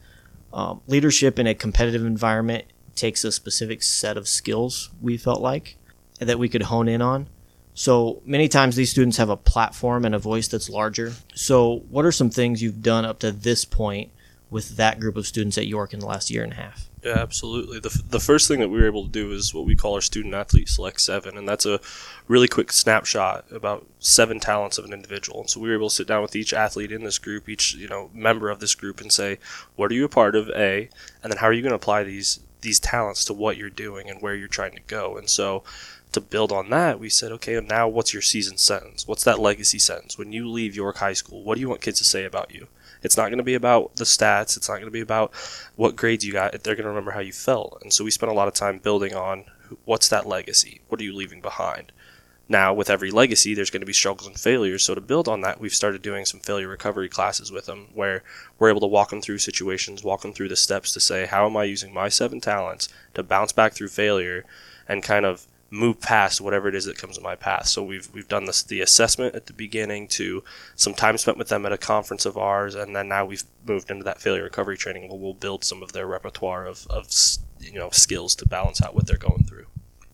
um, 0.52 0.80
leadership 0.86 1.38
in 1.38 1.46
a 1.46 1.54
competitive 1.54 2.04
environment 2.04 2.66
takes 2.94 3.24
a 3.24 3.32
specific 3.32 3.82
set 3.82 4.16
of 4.16 4.28
skills 4.28 4.90
we 5.02 5.16
felt 5.16 5.40
like 5.40 5.76
that 6.20 6.38
we 6.38 6.48
could 6.48 6.62
hone 6.62 6.86
in 6.86 7.02
on. 7.02 7.28
So 7.74 8.22
many 8.24 8.48
times 8.48 8.76
these 8.76 8.90
students 8.90 9.16
have 9.16 9.30
a 9.30 9.36
platform 9.36 10.04
and 10.04 10.14
a 10.14 10.18
voice 10.18 10.46
that's 10.46 10.70
larger. 10.70 11.12
So, 11.34 11.82
what 11.90 12.04
are 12.04 12.12
some 12.12 12.30
things 12.30 12.62
you've 12.62 12.82
done 12.82 13.04
up 13.04 13.18
to 13.18 13.32
this 13.32 13.64
point 13.64 14.10
with 14.48 14.76
that 14.76 15.00
group 15.00 15.16
of 15.16 15.26
students 15.26 15.58
at 15.58 15.66
York 15.66 15.92
in 15.92 15.98
the 15.98 16.06
last 16.06 16.30
year 16.30 16.44
and 16.44 16.52
a 16.52 16.56
half? 16.56 16.88
Yeah, 17.02 17.18
absolutely. 17.18 17.80
The, 17.80 17.90
f- 17.90 18.08
the 18.08 18.20
first 18.20 18.48
thing 18.48 18.60
that 18.60 18.68
we 18.68 18.78
were 18.78 18.86
able 18.86 19.02
to 19.02 19.10
do 19.10 19.32
is 19.32 19.52
what 19.52 19.66
we 19.66 19.76
call 19.76 19.94
our 19.94 20.00
student 20.00 20.32
athlete 20.32 20.68
select 20.68 21.00
seven, 21.00 21.36
and 21.36 21.46
that's 21.46 21.66
a 21.66 21.80
really 22.28 22.48
quick 22.48 22.72
snapshot 22.72 23.44
about 23.50 23.86
seven 23.98 24.40
talents 24.40 24.78
of 24.78 24.84
an 24.84 24.92
individual. 24.92 25.40
And 25.40 25.50
so 25.50 25.60
we 25.60 25.68
were 25.68 25.74
able 25.74 25.90
to 25.90 25.94
sit 25.94 26.06
down 26.06 26.22
with 26.22 26.36
each 26.36 26.54
athlete 26.54 26.92
in 26.92 27.04
this 27.04 27.18
group, 27.18 27.48
each 27.48 27.74
you 27.74 27.88
know 27.88 28.08
member 28.14 28.48
of 28.48 28.60
this 28.60 28.74
group, 28.74 29.00
and 29.00 29.12
say, 29.12 29.38
what 29.76 29.90
are 29.90 29.94
you 29.94 30.04
a 30.04 30.08
part 30.08 30.36
of? 30.36 30.48
A, 30.50 30.88
and 31.22 31.32
then 31.32 31.38
how 31.38 31.48
are 31.48 31.52
you 31.52 31.60
going 31.60 31.72
to 31.72 31.76
apply 31.76 32.04
these 32.04 32.40
these 32.62 32.80
talents 32.80 33.24
to 33.26 33.34
what 33.34 33.58
you're 33.58 33.68
doing 33.68 34.08
and 34.08 34.22
where 34.22 34.34
you're 34.34 34.48
trying 34.48 34.76
to 34.76 34.82
go? 34.86 35.18
And 35.18 35.28
so 35.28 35.62
to 36.14 36.20
build 36.20 36.52
on 36.52 36.70
that, 36.70 36.98
we 36.98 37.08
said, 37.08 37.32
okay, 37.32 37.60
now 37.60 37.86
what's 37.86 38.12
your 38.12 38.22
season 38.22 38.56
sentence? 38.56 39.06
What's 39.06 39.24
that 39.24 39.38
legacy 39.38 39.78
sentence? 39.78 40.18
When 40.18 40.32
you 40.32 40.48
leave 40.48 40.74
York 40.74 40.96
High 40.96 41.12
School, 41.12 41.44
what 41.44 41.54
do 41.54 41.60
you 41.60 41.68
want 41.68 41.80
kids 41.80 41.98
to 41.98 42.04
say 42.04 42.24
about 42.24 42.54
you? 42.54 42.68
It's 43.02 43.16
not 43.16 43.28
going 43.28 43.38
to 43.38 43.44
be 43.44 43.54
about 43.54 43.96
the 43.96 44.04
stats. 44.04 44.56
It's 44.56 44.68
not 44.68 44.76
going 44.76 44.86
to 44.86 44.90
be 44.90 45.00
about 45.00 45.32
what 45.76 45.94
grades 45.94 46.24
you 46.24 46.32
got. 46.32 46.52
They're 46.52 46.74
going 46.74 46.84
to 46.84 46.88
remember 46.88 47.10
how 47.10 47.20
you 47.20 47.32
felt. 47.32 47.78
And 47.82 47.92
so 47.92 48.02
we 48.02 48.10
spent 48.10 48.32
a 48.32 48.34
lot 48.34 48.48
of 48.48 48.54
time 48.54 48.78
building 48.78 49.14
on 49.14 49.44
what's 49.84 50.08
that 50.08 50.26
legacy? 50.26 50.80
What 50.88 51.00
are 51.00 51.04
you 51.04 51.14
leaving 51.14 51.42
behind? 51.42 51.92
Now, 52.48 52.74
with 52.74 52.90
every 52.90 53.10
legacy, 53.10 53.54
there's 53.54 53.70
going 53.70 53.80
to 53.80 53.86
be 53.86 53.94
struggles 53.94 54.26
and 54.26 54.38
failures. 54.38 54.82
So 54.82 54.94
to 54.94 55.00
build 55.00 55.28
on 55.28 55.40
that, 55.42 55.60
we've 55.60 55.72
started 55.72 56.02
doing 56.02 56.24
some 56.26 56.40
failure 56.40 56.68
recovery 56.68 57.08
classes 57.08 57.50
with 57.50 57.66
them 57.66 57.88
where 57.94 58.22
we're 58.58 58.68
able 58.68 58.82
to 58.82 58.86
walk 58.86 59.10
them 59.10 59.22
through 59.22 59.38
situations, 59.38 60.04
walk 60.04 60.22
them 60.22 60.32
through 60.32 60.48
the 60.48 60.56
steps 60.56 60.92
to 60.92 61.00
say, 61.00 61.26
how 61.26 61.46
am 61.46 61.56
I 61.56 61.64
using 61.64 61.92
my 61.92 62.08
seven 62.08 62.40
talents 62.40 62.88
to 63.14 63.22
bounce 63.22 63.52
back 63.52 63.72
through 63.72 63.88
failure 63.88 64.44
and 64.86 65.02
kind 65.02 65.24
of 65.24 65.46
move 65.74 66.00
past 66.00 66.40
whatever 66.40 66.68
it 66.68 66.74
is 66.74 66.84
that 66.84 66.96
comes 66.96 67.18
in 67.18 67.22
my 67.22 67.34
path. 67.34 67.66
So 67.66 67.82
we've 67.82 68.08
we've 68.14 68.28
done 68.28 68.44
this 68.44 68.62
the 68.62 68.80
assessment 68.80 69.34
at 69.34 69.46
the 69.46 69.52
beginning 69.52 70.08
to 70.08 70.44
some 70.76 70.94
time 70.94 71.18
spent 71.18 71.36
with 71.36 71.48
them 71.48 71.66
at 71.66 71.72
a 71.72 71.78
conference 71.78 72.24
of 72.24 72.38
ours, 72.38 72.74
and 72.74 72.94
then 72.94 73.08
now 73.08 73.24
we've 73.24 73.44
moved 73.66 73.90
into 73.90 74.04
that 74.04 74.20
failure 74.20 74.44
recovery 74.44 74.76
training 74.76 75.08
where 75.08 75.18
we'll 75.18 75.34
build 75.34 75.64
some 75.64 75.82
of 75.82 75.92
their 75.92 76.06
repertoire 76.06 76.66
of, 76.66 76.86
of 76.88 77.08
you 77.60 77.78
know 77.78 77.90
skills 77.90 78.34
to 78.36 78.48
balance 78.48 78.80
out 78.82 78.94
what 78.94 79.06
they're 79.06 79.16
going 79.16 79.44
through. 79.44 79.66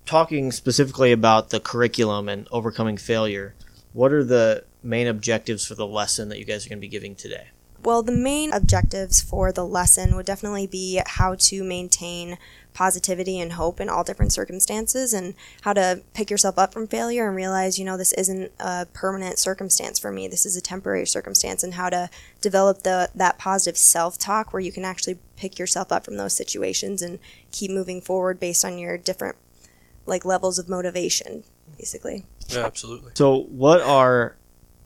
Talking 0.07 0.51
specifically 0.51 1.13
about 1.13 1.51
the 1.51 1.61
curriculum 1.61 2.29
and 2.29 2.49
overcoming 2.51 2.97
failure, 2.97 3.55
what 3.93 4.13
are 4.13 4.25
the 4.25 4.65
main 4.83 5.07
objectives 5.07 5.67
for 5.67 5.75
the 5.75 5.87
lesson 5.87 6.31
that 6.31 6.39
you 6.39 6.45
guys 6.45 6.67
are 6.67 6.69
going 6.69 6.79
to 6.79 6.81
be 6.81 6.89
giving 6.89 7.15
today? 7.15 7.49
Well, 7.83 8.03
the 8.03 8.13
main 8.13 8.53
objectives 8.53 9.21
for 9.21 9.53
the 9.53 9.65
lesson 9.65 10.15
would 10.17 10.27
definitely 10.27 10.67
be 10.67 11.01
how 11.07 11.35
to 11.37 11.65
maintain 11.65 12.37
positivity 12.75 13.41
and 13.41 13.53
hope 13.53 13.81
in 13.81 13.89
all 13.89 14.05
different 14.05 14.33
circumstances 14.33 15.13
and 15.13 15.35
how 15.63 15.73
to 15.73 16.03
pick 16.15 16.31
yourself 16.31 16.59
up 16.59 16.73
from 16.73 16.87
failure 16.87 17.27
and 17.27 17.35
realize, 17.35 17.79
you 17.79 17.85
know, 17.85 17.97
this 17.97 18.13
isn't 18.13 18.53
a 18.61 18.87
permanent 18.93 19.39
circumstance 19.39 19.99
for 19.99 20.13
me. 20.13 20.29
This 20.29 20.47
is 20.47 20.57
a 20.57 20.61
temporary 20.61 21.07
circumstance 21.07 21.63
and 21.63 21.75
how 21.75 21.89
to 21.91 22.11
develop 22.41 22.83
the 22.83 23.11
that 23.15 23.39
positive 23.39 23.77
self-talk 23.77 24.53
where 24.53 24.61
you 24.61 24.73
can 24.73 24.85
actually 24.85 25.19
pick 25.37 25.59
yourself 25.59 25.91
up 25.91 26.05
from 26.05 26.17
those 26.17 26.35
situations 26.35 27.03
and 27.03 27.19
keep 27.51 27.71
moving 27.71 28.01
forward 28.01 28.39
based 28.39 28.65
on 28.65 28.79
your 28.79 28.97
different 28.99 29.37
like 30.07 30.25
levels 30.25 30.59
of 30.59 30.69
motivation, 30.69 31.45
basically. 31.79 32.25
Yeah, 32.49 32.67
absolutely. 32.67 33.13
So, 33.15 33.43
what 33.45 33.81
are 33.81 34.37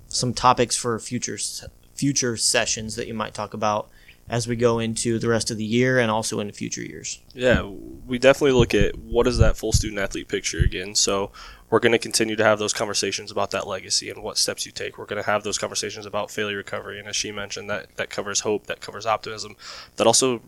some 0.08 0.32
topics 0.32 0.76
for 0.76 0.98
future 0.98 1.34
s- 1.34 1.64
future 2.04 2.36
sessions 2.36 2.96
that 2.96 3.06
you 3.06 3.14
might 3.14 3.32
talk 3.32 3.54
about 3.54 3.88
as 4.28 4.46
we 4.46 4.56
go 4.56 4.78
into 4.78 5.18
the 5.18 5.28
rest 5.28 5.50
of 5.50 5.56
the 5.56 5.64
year 5.64 5.98
and 5.98 6.10
also 6.10 6.38
into 6.38 6.52
future 6.52 6.82
years? 6.82 7.22
Yeah, 7.32 7.62
we 8.06 8.18
definitely 8.18 8.52
look 8.52 8.74
at 8.74 8.98
what 8.98 9.26
is 9.26 9.38
that 9.38 9.56
full 9.56 9.72
student 9.72 9.98
athlete 9.98 10.28
picture 10.28 10.60
again. 10.60 10.94
So 10.94 11.30
we're 11.70 11.80
going 11.80 11.92
to 11.92 11.98
continue 11.98 12.36
to 12.36 12.44
have 12.44 12.58
those 12.58 12.74
conversations 12.74 13.30
about 13.30 13.52
that 13.52 13.66
legacy 13.66 14.10
and 14.10 14.22
what 14.22 14.36
steps 14.36 14.66
you 14.66 14.72
take. 14.72 14.98
We're 14.98 15.06
going 15.06 15.22
to 15.22 15.30
have 15.30 15.44
those 15.44 15.56
conversations 15.56 16.04
about 16.04 16.30
failure 16.30 16.58
recovery, 16.58 16.98
and 16.98 17.08
as 17.08 17.16
she 17.16 17.32
mentioned, 17.32 17.70
that 17.70 17.96
that 17.96 18.10
covers 18.10 18.40
hope, 18.40 18.66
that 18.66 18.82
covers 18.82 19.06
optimism, 19.06 19.56
that 19.96 20.06
also 20.06 20.42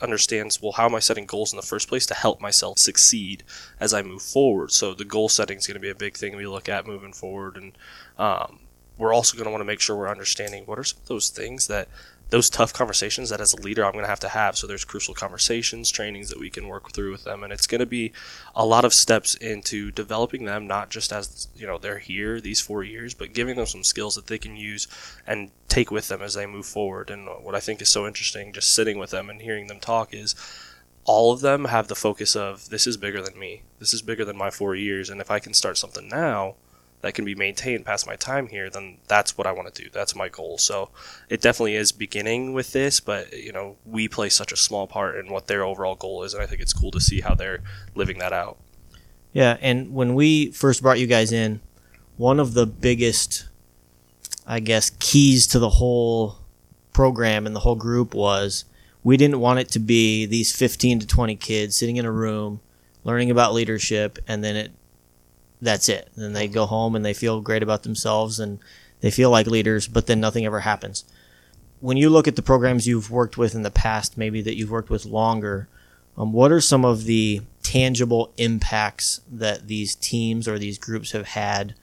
understands 0.00 0.62
well 0.62 0.72
how 0.72 0.86
am 0.86 0.94
I 0.94 1.00
setting 1.00 1.26
goals 1.26 1.52
in 1.52 1.56
the 1.56 1.62
first 1.62 1.88
place 1.88 2.06
to 2.06 2.14
help 2.14 2.40
myself 2.40 2.78
succeed 2.78 3.42
as 3.78 3.92
I 3.92 4.02
move 4.02 4.22
forward. 4.22 4.70
So 4.70 4.94
the 4.94 5.04
goal 5.04 5.28
setting 5.28 5.58
is 5.58 5.66
going 5.66 5.74
to 5.74 5.80
be 5.80 5.90
a 5.90 5.94
big 5.94 6.16
thing 6.16 6.36
we 6.36 6.46
look 6.46 6.68
at 6.68 6.86
moving 6.86 7.12
forward, 7.12 7.56
and 7.56 7.72
um, 8.18 8.60
we're 9.02 9.12
also 9.12 9.36
going 9.36 9.46
to 9.46 9.50
want 9.50 9.60
to 9.60 9.66
make 9.66 9.80
sure 9.80 9.96
we're 9.96 10.08
understanding 10.08 10.62
what 10.64 10.78
are 10.78 10.84
some 10.84 11.00
of 11.02 11.08
those 11.08 11.28
things 11.28 11.66
that 11.66 11.88
those 12.30 12.48
tough 12.48 12.72
conversations 12.72 13.28
that 13.28 13.40
as 13.40 13.52
a 13.52 13.60
leader 13.60 13.84
I'm 13.84 13.92
going 13.92 14.04
to 14.04 14.08
have 14.08 14.20
to 14.20 14.28
have. 14.28 14.56
So 14.56 14.66
there's 14.66 14.84
crucial 14.86 15.12
conversations, 15.12 15.90
trainings 15.90 16.30
that 16.30 16.38
we 16.38 16.48
can 16.48 16.68
work 16.68 16.92
through 16.92 17.10
with 17.10 17.24
them, 17.24 17.42
and 17.42 17.52
it's 17.52 17.66
going 17.66 17.80
to 17.80 17.86
be 17.86 18.12
a 18.54 18.64
lot 18.64 18.86
of 18.86 18.94
steps 18.94 19.34
into 19.34 19.90
developing 19.90 20.44
them, 20.44 20.68
not 20.68 20.88
just 20.88 21.12
as 21.12 21.48
you 21.56 21.66
know 21.66 21.78
they're 21.78 21.98
here 21.98 22.40
these 22.40 22.60
four 22.60 22.84
years, 22.84 23.12
but 23.12 23.34
giving 23.34 23.56
them 23.56 23.66
some 23.66 23.82
skills 23.82 24.14
that 24.14 24.28
they 24.28 24.38
can 24.38 24.56
use 24.56 24.86
and 25.26 25.50
take 25.68 25.90
with 25.90 26.06
them 26.06 26.22
as 26.22 26.34
they 26.34 26.46
move 26.46 26.64
forward. 26.64 27.10
And 27.10 27.26
what 27.42 27.56
I 27.56 27.60
think 27.60 27.82
is 27.82 27.88
so 27.88 28.06
interesting, 28.06 28.52
just 28.52 28.72
sitting 28.72 28.98
with 28.98 29.10
them 29.10 29.28
and 29.28 29.42
hearing 29.42 29.66
them 29.66 29.80
talk, 29.80 30.14
is 30.14 30.36
all 31.04 31.32
of 31.32 31.40
them 31.40 31.64
have 31.64 31.88
the 31.88 31.96
focus 31.96 32.36
of 32.36 32.70
this 32.70 32.86
is 32.86 32.96
bigger 32.96 33.20
than 33.20 33.36
me, 33.36 33.62
this 33.80 33.92
is 33.92 34.00
bigger 34.00 34.24
than 34.24 34.38
my 34.38 34.50
four 34.50 34.76
years, 34.76 35.10
and 35.10 35.20
if 35.20 35.30
I 35.30 35.40
can 35.40 35.54
start 35.54 35.76
something 35.76 36.08
now 36.08 36.54
that 37.02 37.14
can 37.14 37.24
be 37.24 37.34
maintained 37.34 37.84
past 37.84 38.06
my 38.06 38.16
time 38.16 38.46
here, 38.46 38.70
then 38.70 38.98
that's 39.08 39.36
what 39.36 39.46
I 39.46 39.52
want 39.52 39.72
to 39.74 39.82
do. 39.82 39.90
That's 39.92 40.16
my 40.16 40.28
goal. 40.28 40.56
So 40.56 40.88
it 41.28 41.40
definitely 41.40 41.74
is 41.74 41.92
beginning 41.92 42.52
with 42.54 42.72
this, 42.72 43.00
but 43.00 43.32
you 43.32 43.52
know, 43.52 43.76
we 43.84 44.08
play 44.08 44.28
such 44.28 44.52
a 44.52 44.56
small 44.56 44.86
part 44.86 45.16
in 45.16 45.30
what 45.30 45.48
their 45.48 45.64
overall 45.64 45.96
goal 45.96 46.22
is, 46.22 46.32
and 46.32 46.42
I 46.42 46.46
think 46.46 46.62
it's 46.62 46.72
cool 46.72 46.92
to 46.92 47.00
see 47.00 47.20
how 47.20 47.34
they're 47.34 47.62
living 47.94 48.18
that 48.20 48.32
out. 48.32 48.58
Yeah, 49.32 49.56
and 49.60 49.92
when 49.92 50.14
we 50.14 50.52
first 50.52 50.82
brought 50.82 51.00
you 51.00 51.06
guys 51.06 51.32
in, 51.32 51.60
one 52.16 52.38
of 52.38 52.54
the 52.54 52.66
biggest, 52.66 53.48
I 54.46 54.60
guess, 54.60 54.90
keys 55.00 55.46
to 55.48 55.58
the 55.58 55.70
whole 55.70 56.36
program 56.92 57.46
and 57.46 57.56
the 57.56 57.60
whole 57.60 57.74
group 57.74 58.14
was 58.14 58.64
we 59.02 59.16
didn't 59.16 59.40
want 59.40 59.58
it 59.58 59.68
to 59.70 59.78
be 59.78 60.26
these 60.26 60.54
15 60.54 61.00
to 61.00 61.06
20 61.06 61.36
kids 61.36 61.74
sitting 61.74 61.96
in 61.96 62.04
a 62.04 62.12
room 62.12 62.60
learning 63.02 63.30
about 63.30 63.54
leadership 63.54 64.18
and 64.28 64.44
then 64.44 64.54
it 64.54 64.72
that's 65.62 65.88
it. 65.88 66.10
Then 66.16 66.32
they 66.34 66.48
go 66.48 66.66
home 66.66 66.94
and 66.94 67.04
they 67.04 67.14
feel 67.14 67.40
great 67.40 67.62
about 67.62 67.84
themselves 67.84 68.38
and 68.40 68.58
they 69.00 69.10
feel 69.10 69.30
like 69.30 69.46
leaders, 69.46 69.88
but 69.88 70.06
then 70.06 70.20
nothing 70.20 70.44
ever 70.44 70.60
happens. 70.60 71.04
When 71.80 71.96
you 71.96 72.10
look 72.10 72.28
at 72.28 72.36
the 72.36 72.42
programs 72.42 72.86
you've 72.86 73.10
worked 73.10 73.38
with 73.38 73.54
in 73.54 73.62
the 73.62 73.70
past, 73.70 74.18
maybe 74.18 74.42
that 74.42 74.56
you've 74.56 74.70
worked 74.70 74.90
with 74.90 75.06
longer, 75.06 75.68
um, 76.16 76.32
what 76.32 76.52
are 76.52 76.60
some 76.60 76.84
of 76.84 77.04
the 77.04 77.42
tangible 77.62 78.32
impacts 78.36 79.20
that 79.30 79.68
these 79.68 79.94
teams 79.94 80.46
or 80.46 80.58
these 80.58 80.78
groups 80.78 81.12
have 81.12 81.28
had 81.28 81.74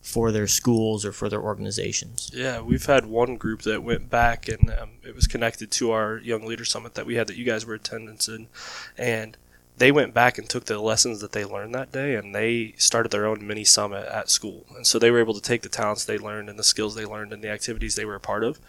for 0.00 0.30
their 0.32 0.46
schools 0.46 1.04
or 1.04 1.12
for 1.12 1.28
their 1.28 1.42
organizations? 1.42 2.30
Yeah, 2.32 2.60
we've 2.60 2.86
had 2.86 3.06
one 3.06 3.36
group 3.36 3.62
that 3.62 3.82
went 3.82 4.10
back 4.10 4.48
and 4.48 4.70
um, 4.70 4.90
it 5.04 5.14
was 5.14 5.26
connected 5.26 5.70
to 5.72 5.90
our 5.90 6.18
Young 6.18 6.46
Leader 6.46 6.64
Summit 6.64 6.94
that 6.94 7.06
we 7.06 7.16
had 7.16 7.26
that 7.26 7.36
you 7.36 7.44
guys 7.44 7.66
were 7.66 7.74
attendance 7.74 8.28
in. 8.28 8.46
And 8.96 9.36
they 9.76 9.90
went 9.90 10.14
back 10.14 10.38
and 10.38 10.48
took 10.48 10.66
the 10.66 10.78
lessons 10.78 11.20
that 11.20 11.32
they 11.32 11.44
learned 11.44 11.74
that 11.74 11.90
day 11.90 12.14
and 12.14 12.34
they 12.34 12.74
started 12.76 13.10
their 13.10 13.26
own 13.26 13.46
mini 13.46 13.64
summit 13.64 14.06
at 14.06 14.30
school. 14.30 14.64
And 14.76 14.86
so 14.86 14.98
they 14.98 15.10
were 15.10 15.18
able 15.18 15.34
to 15.34 15.40
take 15.40 15.62
the 15.62 15.68
talents 15.68 16.04
they 16.04 16.18
learned 16.18 16.48
and 16.48 16.58
the 16.58 16.64
skills 16.64 16.94
they 16.94 17.04
learned 17.04 17.32
and 17.32 17.42
the 17.42 17.50
activities 17.50 17.96
they 17.96 18.04
were 18.04 18.14
a 18.14 18.20
part 18.20 18.44
of 18.44 18.60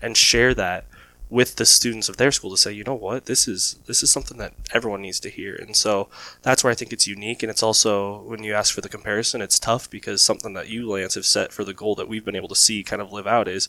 and 0.00 0.16
share 0.16 0.54
that 0.54 0.86
with 1.30 1.56
the 1.56 1.66
students 1.66 2.08
of 2.08 2.16
their 2.16 2.30
school 2.30 2.50
to 2.50 2.56
say, 2.56 2.72
you 2.72 2.84
know 2.84 2.94
what, 2.94 3.26
this 3.26 3.48
is 3.48 3.76
this 3.86 4.02
is 4.02 4.10
something 4.10 4.38
that 4.38 4.52
everyone 4.72 5.02
needs 5.02 5.20
to 5.20 5.30
hear. 5.30 5.54
And 5.54 5.74
so 5.76 6.08
that's 6.42 6.62
where 6.62 6.70
I 6.70 6.74
think 6.74 6.92
it's 6.92 7.06
unique 7.06 7.42
and 7.42 7.50
it's 7.50 7.62
also 7.62 8.22
when 8.22 8.42
you 8.42 8.54
ask 8.54 8.74
for 8.74 8.80
the 8.80 8.88
comparison, 8.88 9.42
it's 9.42 9.58
tough 9.58 9.90
because 9.90 10.22
something 10.22 10.54
that 10.54 10.68
you 10.68 10.88
Lance 10.88 11.14
have 11.14 11.26
set 11.26 11.52
for 11.52 11.64
the 11.64 11.74
goal 11.74 11.94
that 11.96 12.08
we've 12.08 12.24
been 12.24 12.36
able 12.36 12.48
to 12.48 12.54
see 12.54 12.82
kind 12.82 13.02
of 13.02 13.12
live 13.12 13.26
out 13.26 13.48
is 13.48 13.68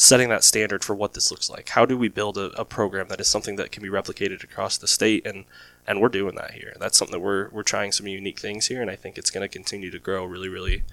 setting 0.00 0.30
that 0.30 0.42
standard 0.42 0.82
for 0.82 0.94
what 0.94 1.12
this 1.12 1.30
looks 1.30 1.50
like. 1.50 1.68
How 1.68 1.84
do 1.84 1.94
we 1.94 2.08
build 2.08 2.38
a, 2.38 2.46
a 2.58 2.64
program 2.64 3.08
that 3.08 3.20
is 3.20 3.28
something 3.28 3.56
that 3.56 3.70
can 3.70 3.82
be 3.82 3.90
replicated 3.90 4.42
across 4.42 4.78
the 4.78 4.88
state 4.88 5.26
and 5.26 5.44
and 5.86 6.00
we're 6.00 6.08
doing 6.08 6.36
that 6.36 6.52
here. 6.52 6.72
That's 6.80 6.96
something 6.96 7.12
that 7.12 7.20
we're 7.20 7.50
we're 7.50 7.62
trying 7.62 7.92
some 7.92 8.06
unique 8.06 8.38
things 8.38 8.68
here, 8.68 8.80
and 8.80 8.90
I 8.90 8.96
think 8.96 9.18
it's 9.18 9.30
going 9.30 9.42
to 9.42 9.48
continue 9.48 9.90
to 9.90 9.98
grow 9.98 10.24
really, 10.24 10.48
really, 10.48 10.84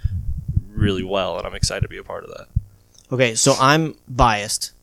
really 0.70 1.04
well. 1.04 1.38
And 1.38 1.48
I'm 1.48 1.56
excited 1.56 1.84
to 1.84 1.88
be 1.88 1.98
a 1.98 2.04
part 2.04 2.26
of 2.26 2.32
that. 2.32 2.48
Okay, 3.12 3.36
so 3.36 3.56
I'm 3.60 3.96
biased, 4.10 4.74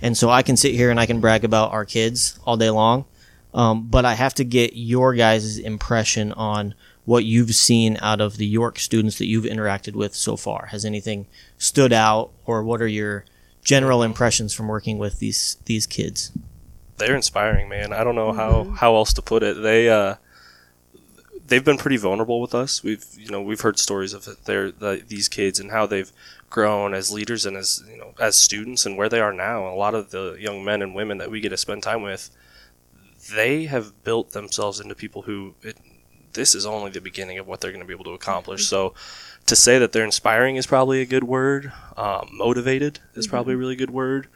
and 0.00 0.16
so 0.16 0.30
I 0.30 0.42
can 0.42 0.56
sit 0.56 0.74
here 0.74 0.90
and 0.90 1.00
I 1.00 1.06
can 1.06 1.20
brag 1.20 1.44
about 1.44 1.72
our 1.72 1.84
kids 1.84 2.38
all 2.44 2.56
day 2.56 2.70
long, 2.70 3.04
um, 3.52 3.88
but 3.88 4.04
I 4.04 4.14
have 4.14 4.34
to 4.34 4.44
get 4.44 4.76
your 4.76 5.14
guys' 5.14 5.58
impression 5.58 6.32
on 6.32 6.74
what 7.04 7.24
you've 7.24 7.54
seen 7.54 7.98
out 8.00 8.20
of 8.20 8.36
the 8.36 8.46
York 8.46 8.78
students 8.78 9.18
that 9.18 9.26
you've 9.26 9.44
interacted 9.44 9.94
with 9.94 10.14
so 10.14 10.36
far. 10.36 10.66
Has 10.66 10.84
anything 10.84 11.26
stood 11.58 11.92
out, 11.92 12.30
or 12.46 12.62
what 12.62 12.80
are 12.80 12.86
your 12.86 13.24
general 13.64 14.02
impressions 14.02 14.52
from 14.52 14.68
working 14.68 14.98
with 14.98 15.18
these 15.18 15.56
these 15.66 15.86
kids? 15.86 16.32
they're 17.02 17.16
inspiring, 17.16 17.68
man. 17.68 17.92
I 17.92 18.04
don't 18.04 18.14
know 18.14 18.32
mm-hmm. 18.32 18.70
how 18.70 18.76
how 18.76 18.96
else 18.96 19.12
to 19.14 19.22
put 19.22 19.42
it. 19.42 19.60
They 19.60 19.88
uh, 19.88 20.16
they've 21.46 21.64
been 21.64 21.78
pretty 21.78 21.96
vulnerable 21.96 22.40
with 22.40 22.54
us. 22.54 22.82
We've 22.82 23.04
you 23.16 23.30
know 23.30 23.42
we've 23.42 23.60
heard 23.60 23.78
stories 23.78 24.14
of 24.14 24.44
their 24.44 24.70
the, 24.70 25.02
these 25.06 25.28
kids 25.28 25.58
and 25.58 25.70
how 25.70 25.86
they've 25.86 26.12
grown 26.50 26.94
as 26.94 27.10
leaders 27.10 27.46
and 27.46 27.56
as 27.56 27.82
you 27.90 27.96
know 27.96 28.14
as 28.20 28.36
students 28.36 28.86
and 28.86 28.96
where 28.96 29.08
they 29.08 29.20
are 29.20 29.32
now. 29.32 29.66
a 29.66 29.74
lot 29.74 29.94
of 29.94 30.10
the 30.10 30.36
young 30.38 30.64
men 30.64 30.82
and 30.82 30.94
women 30.94 31.18
that 31.18 31.30
we 31.30 31.40
get 31.40 31.50
to 31.50 31.56
spend 31.56 31.82
time 31.82 32.02
with, 32.02 32.30
they 33.34 33.64
have 33.64 34.04
built 34.04 34.30
themselves 34.30 34.80
into 34.80 34.94
people 34.94 35.22
who 35.22 35.54
it, 35.62 35.76
this 36.34 36.54
is 36.54 36.64
only 36.64 36.90
the 36.90 37.00
beginning 37.00 37.38
of 37.38 37.46
what 37.46 37.60
they're 37.60 37.72
going 37.72 37.82
to 37.82 37.86
be 37.86 37.94
able 37.94 38.04
to 38.04 38.12
accomplish. 38.12 38.62
Mm-hmm. 38.62 38.76
So 38.76 38.94
to 39.52 39.56
say 39.56 39.78
that 39.78 39.92
they're 39.92 40.04
inspiring 40.04 40.56
is 40.56 40.66
probably 40.66 41.00
a 41.00 41.06
good 41.06 41.24
word. 41.24 41.72
Um, 41.96 42.30
motivated 42.32 43.00
is 43.14 43.26
mm-hmm. 43.26 43.30
probably 43.30 43.54
a 43.54 43.58
really 43.58 43.76
good 43.76 43.90
word 43.90 44.28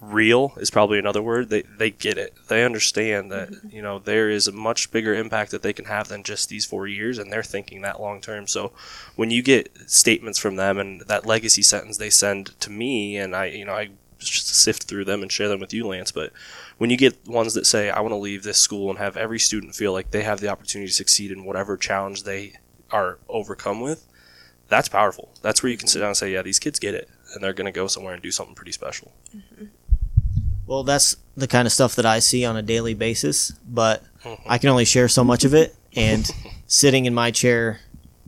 real 0.00 0.52
is 0.56 0.70
probably 0.70 0.98
another 0.98 1.22
word. 1.22 1.48
They 1.48 1.62
they 1.62 1.90
get 1.90 2.18
it. 2.18 2.34
They 2.48 2.64
understand 2.64 3.32
that 3.32 3.50
mm-hmm. 3.50 3.70
you 3.70 3.82
know 3.82 3.98
there 3.98 4.30
is 4.30 4.46
a 4.46 4.52
much 4.52 4.90
bigger 4.90 5.14
impact 5.14 5.50
that 5.50 5.62
they 5.62 5.72
can 5.72 5.86
have 5.86 6.08
than 6.08 6.22
just 6.22 6.48
these 6.48 6.64
four 6.64 6.86
years, 6.86 7.18
and 7.18 7.32
they're 7.32 7.42
thinking 7.42 7.82
that 7.82 8.00
long 8.00 8.20
term. 8.20 8.46
So 8.46 8.72
when 9.16 9.30
you 9.30 9.42
get 9.42 9.76
statements 9.90 10.38
from 10.38 10.56
them 10.56 10.78
and 10.78 11.00
that 11.02 11.26
legacy 11.26 11.62
sentence 11.62 11.96
they 11.96 12.10
send 12.10 12.58
to 12.60 12.70
me, 12.70 13.16
and 13.16 13.34
I 13.34 13.46
you 13.46 13.64
know 13.64 13.74
I 13.74 13.90
just 14.18 14.48
sift 14.48 14.84
through 14.84 15.04
them 15.04 15.22
and 15.22 15.30
share 15.30 15.48
them 15.48 15.60
with 15.60 15.72
you, 15.72 15.86
Lance. 15.86 16.12
But 16.12 16.32
when 16.78 16.90
you 16.90 16.96
get 16.96 17.26
ones 17.26 17.54
that 17.54 17.66
say, 17.66 17.90
"I 17.90 18.00
want 18.00 18.12
to 18.12 18.16
leave 18.16 18.42
this 18.42 18.58
school 18.58 18.90
and 18.90 18.98
have 18.98 19.16
every 19.16 19.38
student 19.38 19.74
feel 19.74 19.92
like 19.92 20.10
they 20.10 20.22
have 20.22 20.40
the 20.40 20.48
opportunity 20.48 20.88
to 20.88 20.94
succeed 20.94 21.30
in 21.30 21.44
whatever 21.44 21.76
challenge 21.76 22.22
they 22.22 22.54
are 22.90 23.18
overcome 23.28 23.80
with," 23.80 24.07
that's 24.68 24.88
powerful. 24.88 25.30
That's 25.42 25.62
where 25.62 25.70
you 25.70 25.78
can 25.78 25.88
sit 25.88 26.00
down 26.00 26.08
and 26.08 26.16
say, 26.16 26.32
"Yeah, 26.32 26.42
these 26.42 26.58
kids 26.58 26.78
get 26.78 26.94
it." 26.94 27.08
And 27.34 27.42
they're 27.42 27.52
going 27.52 27.66
to 27.66 27.72
go 27.72 27.86
somewhere 27.86 28.14
and 28.14 28.22
do 28.22 28.30
something 28.30 28.54
pretty 28.54 28.72
special. 28.72 29.12
Mm-hmm. 29.34 29.66
Well, 30.66 30.82
that's 30.82 31.16
the 31.34 31.48
kind 31.48 31.66
of 31.66 31.72
stuff 31.72 31.96
that 31.96 32.04
I 32.04 32.18
see 32.18 32.44
on 32.44 32.56
a 32.56 32.62
daily 32.62 32.92
basis, 32.92 33.52
but 33.66 34.02
I 34.46 34.58
can 34.58 34.68
only 34.68 34.84
share 34.84 35.08
so 35.08 35.24
much 35.24 35.44
of 35.44 35.54
it. 35.54 35.74
And 35.96 36.30
sitting 36.66 37.06
in 37.06 37.14
my 37.14 37.30
chair, 37.30 37.80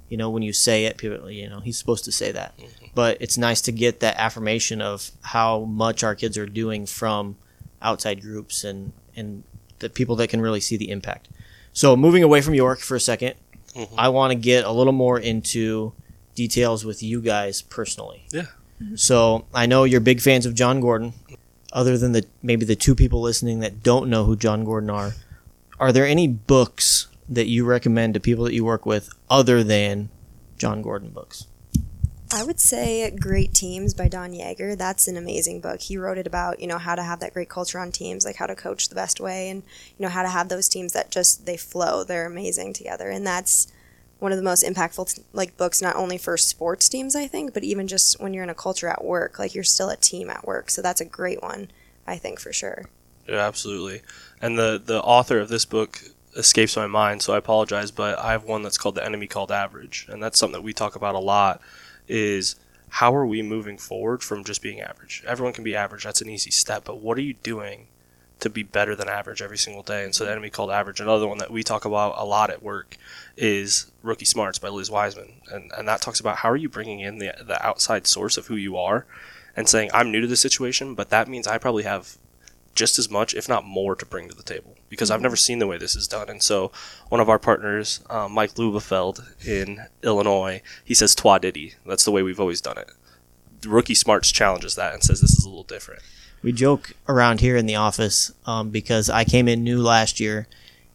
you 0.09 0.17
know, 0.17 0.31
when 0.31 0.43
you 0.43 0.55
say 0.55 0.87
it, 0.87 0.97
people, 0.97 1.31
you 1.31 1.49
know, 1.51 1.61
he's 1.61 1.77
supposed 1.77 2.05
to 2.07 2.13
say 2.13 2.33
that. 2.33 2.59
But 2.95 3.19
it's 3.21 3.37
nice 3.37 3.61
to 3.63 3.73
get 3.73 4.01
that 4.01 4.17
affirmation 4.17 4.81
of 4.81 5.11
how 5.21 5.61
much 5.61 6.03
our 6.03 6.15
kids 6.15 6.39
are 6.39 6.47
doing 6.47 6.87
from 6.87 7.37
outside 7.83 8.23
groups 8.23 8.65
and, 8.65 8.93
and 9.15 9.45
the 9.79 9.91
people 9.91 10.17
that 10.17 10.29
can 10.29 10.41
really 10.41 10.61
see 10.61 10.77
the 10.77 10.91
impact. 10.91 11.29
So, 11.73 11.95
moving 11.97 12.23
away 12.23 12.41
from 12.41 12.55
York 12.55 12.81
for 12.81 12.97
a 12.97 13.01
2nd 13.01 13.35
mm-hmm. 13.75 13.95
I 13.97 14.09
want 14.09 14.33
to 14.33 14.35
get 14.35 14.65
a 14.65 14.73
little 14.73 14.93
more 14.93 15.19
into 15.19 15.93
details 16.35 16.85
with 16.85 17.03
you 17.03 17.21
guys 17.21 17.63
personally. 17.63 18.25
Yeah. 18.31 18.47
So, 18.95 19.47
I 19.53 19.67
know 19.67 19.85
you're 19.85 20.01
big 20.01 20.23
fans 20.23 20.47
of 20.47 20.55
Jon 20.55 20.81
Gordon 20.81 21.13
other 21.73 21.97
than 21.97 22.13
the 22.13 22.25
maybe 22.43 22.65
the 22.65 22.77
two 22.77 22.95
people 22.95 23.21
listening 23.21 23.61
that 23.61 23.83
don't 23.83 24.09
know 24.09 24.25
who 24.25 24.37
Jon 24.37 24.65
Gordon 24.65 24.91
are, 24.91 25.13
are 25.79 25.93
there 25.93 26.07
any 26.07 26.27
books 26.27 27.09
that 27.29 27.47
you 27.47 27.65
recommend 27.65 28.15
to 28.15 28.21
people 28.21 28.45
that 28.45 28.55
you 28.55 28.65
work 28.65 28.85
with 28.85 29.11
other 29.29 29.63
than 29.63 30.11
Jon 30.59 30.83
Gordon 30.83 31.11
books? 31.11 31.47
I 32.33 32.45
would 32.45 32.61
say 32.61 33.11
Great 33.11 33.55
Teams 33.55 33.93
by 33.93 34.07
Don 34.07 34.33
Yaeger. 34.33 34.79
That's 34.79 35.09
an 35.09 35.17
amazing 35.17 35.61
book. 35.61 35.81
He 35.81 35.97
wrote 35.97 36.19
it 36.19 36.29
about, 36.29 36.61
you 36.61 36.69
know, 36.69 36.79
how 36.79 36.95
to 36.95 37.03
have 37.03 37.19
that 37.21 37.35
great 37.35 37.49
culture 37.49 37.79
on 37.79 37.91
teams, 37.91 38.25
like 38.25 38.37
how 38.37 38.47
to 38.47 38.55
coach 38.55 38.89
the 38.89 38.95
best 38.95 39.19
way 39.19 39.49
and, 39.49 39.65
you 39.99 40.05
know, 40.05 40.09
how 40.09 40.23
to 40.23 40.29
have 40.29 40.49
those 40.49 40.69
teams 40.69 40.93
that 40.93 41.11
just 41.11 41.45
they 41.45 41.57
flow. 41.57 42.05
They're 42.05 42.27
amazing 42.27 42.73
together. 42.73 43.09
And 43.09 43.27
that's 43.27 43.67
one 44.21 44.33
of 44.33 44.39
the 44.39 44.45
most 44.45 44.65
impactful 44.65 45.21
like 45.33 45.57
books 45.57 45.83
not 45.83 45.97
only 45.97 46.19
for 46.19 46.37
sports 46.37 46.89
teams 46.89 47.17
i 47.17 47.27
think 47.27 47.53
but 47.55 47.65
even 47.65 47.87
just 47.89 48.21
when 48.21 48.33
you're 48.33 48.45
in 48.45 48.51
a 48.51 48.55
culture 48.55 48.89
at 48.89 49.05
work 49.05 49.39
like 49.39 49.55
you're 49.55 49.65
still 49.65 49.89
a 49.89 49.97
team 49.97 50.31
at 50.31 50.47
work. 50.47 50.71
So 50.71 50.83
that's 50.83 51.01
a 51.01 51.05
great 51.05 51.43
one 51.43 51.71
i 52.07 52.17
think 52.17 52.39
for 52.39 52.53
sure. 52.53 52.85
Yeah 53.29 53.47
absolutely. 53.47 54.03
And 54.41 54.59
the 54.59 54.81
the 54.85 55.03
author 55.03 55.39
of 55.39 55.49
this 55.49 55.65
book 55.65 56.03
escapes 56.37 56.77
my 56.77 56.87
mind 56.87 57.23
so 57.23 57.35
i 57.35 57.39
apologize 57.39 57.91
but 57.91 58.17
i 58.21 58.31
have 58.31 58.45
one 58.45 58.63
that's 58.63 58.79
called 58.79 58.95
the 58.95 59.05
enemy 59.05 59.27
called 59.27 59.51
average 59.51 60.07
and 60.09 60.23
that's 60.23 60.39
something 60.39 60.61
that 60.61 60.63
we 60.63 60.73
talk 60.73 60.95
about 60.95 61.17
a 61.17 61.19
lot 61.19 61.61
is 62.07 62.55
how 62.89 63.15
are 63.15 63.27
we 63.27 63.43
moving 63.43 63.79
forward 63.79 64.23
from 64.23 64.43
just 64.43 64.63
being 64.63 64.81
average? 64.81 65.23
Everyone 65.27 65.53
can 65.53 65.65
be 65.65 65.75
average 65.75 66.05
that's 66.05 66.21
an 66.21 66.31
easy 66.31 66.51
step 66.51 66.85
but 66.85 66.99
what 66.99 67.19
are 67.19 67.23
you 67.23 67.35
doing 67.35 67.89
to 68.41 68.51
be 68.51 68.63
better 68.63 68.97
than 68.97 69.09
average 69.09 69.43
every 69.43 69.59
single 69.59 69.83
day. 69.83 70.05
And 70.05 70.15
so 70.15 70.25
the 70.25 70.31
enemy 70.31 70.51
called 70.51 70.71
average. 70.71 71.01
Another 71.01 71.27
one 71.27 71.39
that 71.39 71.51
we 71.51 71.63
talk 71.63 71.85
about 71.85 72.15
a 72.17 72.25
lot 72.25 72.51
at 72.51 72.63
work 72.63 72.97
is 73.37 73.91
Rookie 74.03 74.25
Smarts 74.25 74.59
by 74.59 74.69
Liz 74.69 74.91
Wiseman. 74.91 75.35
And, 75.51 75.71
and 75.77 75.87
that 75.89 76.01
talks 76.01 76.21
about 76.21 76.39
how 76.39 76.51
are 76.51 76.57
you 76.57 76.69
bringing 76.69 77.01
in 77.01 77.19
the, 77.19 77.35
the 77.43 77.65
outside 77.65 78.07
source 78.07 78.37
of 78.37 78.47
who 78.47 78.57
you 78.57 78.77
are 78.77 79.07
and 79.57 79.69
saying, 79.69 79.91
I'm 79.93 80.11
new 80.11 80.21
to 80.21 80.27
this 80.27 80.41
situation, 80.41 80.95
but 80.95 81.11
that 81.11 81.29
means 81.29 81.47
I 81.47 81.59
probably 81.59 81.85
have 81.85 82.17
just 82.75 82.99
as 82.99 83.11
much, 83.11 83.35
if 83.35 83.49
not 83.49 83.65
more, 83.65 83.97
to 83.97 84.07
bring 84.07 84.29
to 84.29 84.35
the 84.35 84.45
table 84.45 84.77
because 84.89 85.11
I've 85.11 85.21
never 85.21 85.37
seen 85.37 85.59
the 85.59 85.67
way 85.67 85.77
this 85.77 85.97
is 85.97 86.07
done. 86.07 86.31
And 86.31 86.41
so, 86.41 86.71
one 87.09 87.21
of 87.21 87.29
our 87.29 87.39
partners, 87.39 88.01
um, 88.09 88.31
Mike 88.31 88.55
Lubelfeld 88.55 89.45
in 89.45 89.87
Illinois, 90.05 90.63
he 90.85 90.95
says 90.95 91.17
"Twa 91.17 91.41
Diddy." 91.41 91.75
That's 91.85 92.05
the 92.05 92.13
way 92.13 92.23
we've 92.23 92.39
always 92.39 92.61
done 92.61 92.79
it 92.79 92.93
Rookie 93.67 93.95
Smarts 93.95 94.31
challenges 94.31 94.75
that 94.77 94.95
and 94.95 95.03
says 95.03 95.21
this 95.21 95.37
is 95.37 95.45
a 95.45 95.49
little 95.49 95.65
different. 95.65 96.03
We 96.43 96.53
joke 96.53 96.93
around 97.09 97.41
here 97.41 97.57
in 97.57 97.67
the 97.67 97.77
office 97.77 98.33
um, 98.47 98.71
because 98.71 99.11
I 99.11 99.25
came 99.25 99.47
in 99.47 99.63
new 99.63 99.83
last 99.83 100.21
year, 100.21 100.47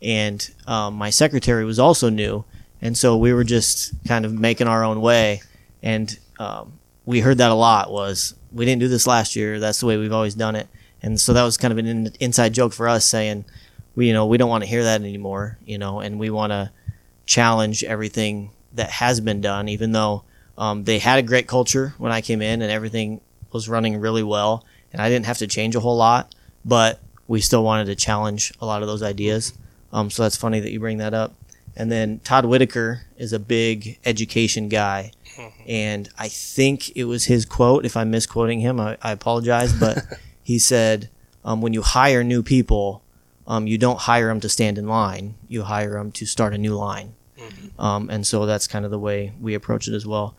and 0.02 0.50
um, 0.66 0.96
my 0.96 1.10
secretary 1.12 1.66
was 1.66 1.80
also 1.80 2.10
new, 2.10 2.46
and 2.82 2.98
so 2.98 3.16
we 3.16 3.34
were 3.34 3.44
just 3.44 3.94
kind 4.08 4.26
of 4.26 4.34
making 4.34 4.68
our 4.68 4.84
own 4.84 5.02
way, 5.02 5.42
and 5.84 6.18
um, 6.40 6.74
we 7.06 7.20
heard 7.20 7.38
that 7.38 7.52
a 7.52 7.56
lot 7.56 7.92
was 7.92 8.34
we 8.52 8.66
didn't 8.66 8.80
do 8.80 8.88
this 8.88 9.06
last 9.06 9.36
year. 9.36 9.60
That's 9.60 9.80
the 9.80 9.86
way 9.86 9.98
we've 9.98 10.12
always 10.12 10.36
done 10.36 10.56
it, 10.56 10.68
and 11.02 11.20
so 11.22 11.34
that 11.34 11.44
was 11.44 11.58
kind 11.58 11.72
of 11.72 11.78
an 11.78 11.86
in- 11.86 12.14
inside 12.20 12.54
joke 12.54 12.74
for 12.74 12.88
us 12.88 13.06
saying, 13.06 13.46
we 13.96 14.08
you 14.08 14.14
know 14.14 14.26
we 14.26 14.38
don't 14.38 14.50
want 14.50 14.64
to 14.64 14.70
hear 14.70 14.84
that 14.84 15.02
anymore, 15.02 15.60
you 15.66 15.78
know, 15.78 16.00
and 16.00 16.20
we 16.20 16.30
want 16.30 16.52
to 16.52 16.72
challenge 17.28 17.84
everything 17.84 18.50
that 18.74 18.90
has 18.90 19.20
been 19.22 19.42
done, 19.42 19.70
even 19.70 19.92
though 19.92 20.24
um, 20.58 20.84
they 20.84 21.00
had 21.00 21.20
a 21.20 21.24
great 21.24 21.48
culture 21.48 21.94
when 21.98 22.12
I 22.12 22.22
came 22.22 22.42
in 22.42 22.62
and 22.62 22.72
everything 22.72 23.22
was 23.52 23.70
running 23.70 24.00
really 24.00 24.24
well, 24.24 24.66
and 24.96 25.02
I 25.02 25.10
didn't 25.10 25.26
have 25.26 25.40
to 25.40 25.48
change 25.48 25.76
a 25.76 25.82
whole 25.82 25.98
lot, 25.98 26.34
but 26.64 27.02
we 27.28 27.42
still 27.42 27.66
wanted 27.66 27.84
to 27.88 27.96
challenge 27.96 28.54
a 28.62 28.66
lot 28.66 28.82
of 28.82 28.88
those 28.88 29.04
ideas. 29.04 29.52
Um, 29.92 30.10
so 30.10 30.24
that's 30.24 30.38
funny 30.38 30.62
that 30.62 30.72
you 30.72 30.80
bring 30.80 31.00
that 31.00 31.14
up. 31.14 31.34
And 31.76 31.92
then 31.92 32.20
Todd 32.20 32.46
Whitaker 32.46 33.02
is 33.18 33.34
a 33.34 33.40
big 33.40 34.00
education 34.06 34.70
guy. 34.70 35.12
And 35.68 36.08
I 36.18 36.30
think 36.30 36.96
it 36.96 37.04
was 37.04 37.26
his 37.26 37.44
quote. 37.44 37.86
If 37.86 37.98
I'm 37.98 38.10
misquoting 38.10 38.62
him, 38.62 38.80
I, 38.80 38.98
I 39.02 39.12
apologize. 39.12 39.78
But 39.78 39.98
he 40.44 40.58
said, 40.58 41.10
um, 41.44 41.62
when 41.62 41.74
you 41.74 41.82
hire 41.82 42.24
new 42.24 42.42
people, 42.42 43.04
um, 43.48 43.68
you 43.68 43.78
don't 43.78 44.00
hire 44.00 44.30
them 44.30 44.40
to 44.40 44.48
stand 44.48 44.78
in 44.78 44.88
line. 44.88 45.36
You 45.50 45.64
hire 45.64 45.96
them 45.96 46.14
to 46.14 46.26
start 46.26 46.54
a 46.54 46.58
new 46.58 46.74
line. 46.74 47.16
Um, 47.78 48.10
and 48.10 48.26
so 48.26 48.46
that's 48.46 48.66
kind 48.66 48.86
of 48.86 48.92
the 48.92 49.00
way 49.00 49.34
we 49.42 49.56
approach 49.56 49.90
it 49.90 49.94
as 49.94 50.06
well. 50.06 50.38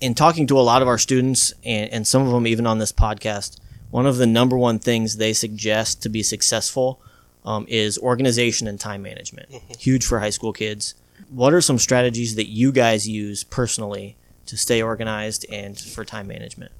In 0.00 0.14
talking 0.14 0.46
to 0.46 0.56
a 0.56 0.62
lot 0.62 0.82
of 0.82 0.86
our 0.86 0.98
students, 0.98 1.52
and, 1.64 1.90
and 1.90 2.06
some 2.06 2.24
of 2.24 2.32
them 2.32 2.46
even 2.46 2.64
on 2.64 2.78
this 2.78 2.92
podcast, 2.92 3.58
one 3.90 4.06
of 4.06 4.16
the 4.16 4.26
number 4.26 4.56
one 4.56 4.78
things 4.78 5.16
they 5.16 5.32
suggest 5.32 6.02
to 6.02 6.08
be 6.08 6.22
successful 6.22 7.00
um, 7.44 7.66
is 7.68 7.98
organization 7.98 8.66
and 8.68 8.78
time 8.78 9.02
management. 9.02 9.48
Huge 9.78 10.04
for 10.04 10.20
high 10.20 10.30
school 10.30 10.52
kids. 10.52 10.94
What 11.30 11.54
are 11.54 11.60
some 11.60 11.78
strategies 11.78 12.34
that 12.36 12.48
you 12.48 12.72
guys 12.72 13.08
use 13.08 13.44
personally 13.44 14.16
to 14.46 14.56
stay 14.56 14.82
organized 14.82 15.46
and 15.50 15.78
for 15.78 16.04
time 16.04 16.26
management? 16.26 16.72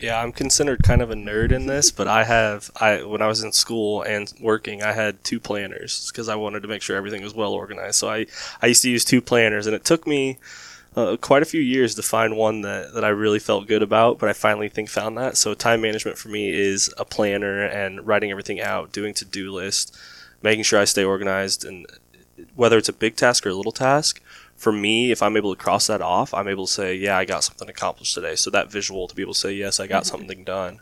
Yeah, 0.00 0.20
I'm 0.20 0.32
considered 0.32 0.82
kind 0.82 1.00
of 1.00 1.10
a 1.10 1.14
nerd 1.14 1.52
in 1.52 1.66
this, 1.66 1.90
but 1.90 2.08
I 2.08 2.24
have 2.24 2.70
I 2.76 3.04
when 3.04 3.22
I 3.22 3.26
was 3.26 3.42
in 3.42 3.52
school 3.52 4.02
and 4.02 4.32
working, 4.40 4.82
I 4.82 4.92
had 4.92 5.22
two 5.24 5.40
planners 5.40 6.10
because 6.10 6.28
I 6.28 6.34
wanted 6.34 6.62
to 6.62 6.68
make 6.68 6.82
sure 6.82 6.96
everything 6.96 7.22
was 7.22 7.34
well 7.34 7.52
organized. 7.52 7.96
So 7.96 8.08
I 8.08 8.26
I 8.60 8.66
used 8.66 8.82
to 8.82 8.90
use 8.90 9.04
two 9.04 9.20
planners, 9.20 9.66
and 9.66 9.74
it 9.74 9.84
took 9.84 10.06
me 10.06 10.38
uh, 10.96 11.16
quite 11.16 11.42
a 11.42 11.46
few 11.46 11.60
years 11.60 11.94
to 11.94 12.02
find 12.02 12.36
one 12.36 12.60
that, 12.62 12.94
that 12.94 13.04
I 13.04 13.08
really 13.08 13.38
felt 13.38 13.66
good 13.66 13.82
about, 13.82 14.18
but 14.18 14.28
I 14.28 14.32
finally 14.32 14.68
think 14.68 14.88
found 14.88 15.18
that. 15.18 15.36
So 15.36 15.54
time 15.54 15.80
management 15.80 16.18
for 16.18 16.28
me 16.28 16.50
is 16.50 16.92
a 16.96 17.04
planner 17.04 17.64
and 17.64 18.06
writing 18.06 18.30
everything 18.30 18.60
out, 18.60 18.92
doing 18.92 19.14
to 19.14 19.24
do 19.24 19.50
list, 19.52 19.96
making 20.42 20.64
sure 20.64 20.78
I 20.80 20.84
stay 20.84 21.04
organized, 21.04 21.64
and 21.64 21.86
whether 22.54 22.78
it's 22.78 22.88
a 22.88 22.92
big 22.92 23.16
task 23.16 23.46
or 23.46 23.50
a 23.50 23.54
little 23.54 23.72
task, 23.72 24.22
for 24.56 24.72
me, 24.72 25.10
if 25.10 25.22
I'm 25.22 25.36
able 25.36 25.54
to 25.54 25.60
cross 25.60 25.88
that 25.88 26.00
off, 26.00 26.32
I'm 26.32 26.48
able 26.48 26.66
to 26.66 26.72
say, 26.72 26.94
yeah, 26.94 27.18
I 27.18 27.24
got 27.24 27.44
something 27.44 27.68
accomplished 27.68 28.14
today. 28.14 28.36
So 28.36 28.50
that 28.50 28.70
visual 28.70 29.08
to 29.08 29.14
be 29.14 29.22
able 29.22 29.34
to 29.34 29.38
say, 29.38 29.52
yes, 29.52 29.80
I 29.80 29.86
got 29.86 30.06
something 30.06 30.44
done. 30.44 30.80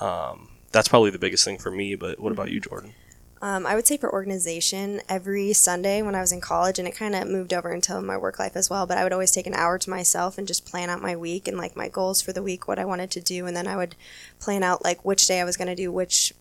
Um, 0.00 0.48
that's 0.72 0.88
probably 0.88 1.10
the 1.10 1.18
biggest 1.18 1.44
thing 1.44 1.58
for 1.58 1.70
me. 1.70 1.94
But 1.94 2.18
what 2.18 2.32
about 2.32 2.50
you, 2.50 2.60
Jordan? 2.60 2.94
Um, 3.42 3.66
I 3.66 3.74
would 3.74 3.88
say 3.88 3.96
for 3.96 4.12
organization, 4.12 5.00
every 5.08 5.52
Sunday 5.52 6.00
when 6.00 6.14
I 6.14 6.20
was 6.20 6.30
in 6.30 6.40
college, 6.40 6.78
and 6.78 6.86
it 6.86 6.94
kind 6.94 7.16
of 7.16 7.26
moved 7.26 7.52
over 7.52 7.72
into 7.72 8.00
my 8.00 8.16
work 8.16 8.38
life 8.38 8.54
as 8.54 8.70
well, 8.70 8.86
but 8.86 8.96
I 8.96 9.02
would 9.02 9.12
always 9.12 9.32
take 9.32 9.48
an 9.48 9.54
hour 9.54 9.78
to 9.78 9.90
myself 9.90 10.38
and 10.38 10.46
just 10.46 10.64
plan 10.64 10.88
out 10.88 11.02
my 11.02 11.16
week 11.16 11.48
and 11.48 11.58
like 11.58 11.76
my 11.76 11.88
goals 11.88 12.22
for 12.22 12.32
the 12.32 12.42
week, 12.42 12.68
what 12.68 12.78
I 12.78 12.84
wanted 12.84 13.10
to 13.10 13.20
do. 13.20 13.44
And 13.46 13.56
then 13.56 13.66
I 13.66 13.76
would 13.76 13.96
plan 14.38 14.62
out 14.62 14.84
like 14.84 15.04
which 15.04 15.26
day 15.26 15.40
I 15.40 15.44
was 15.44 15.56
going 15.56 15.66
to 15.66 15.74
do 15.74 15.90
which 15.90 16.32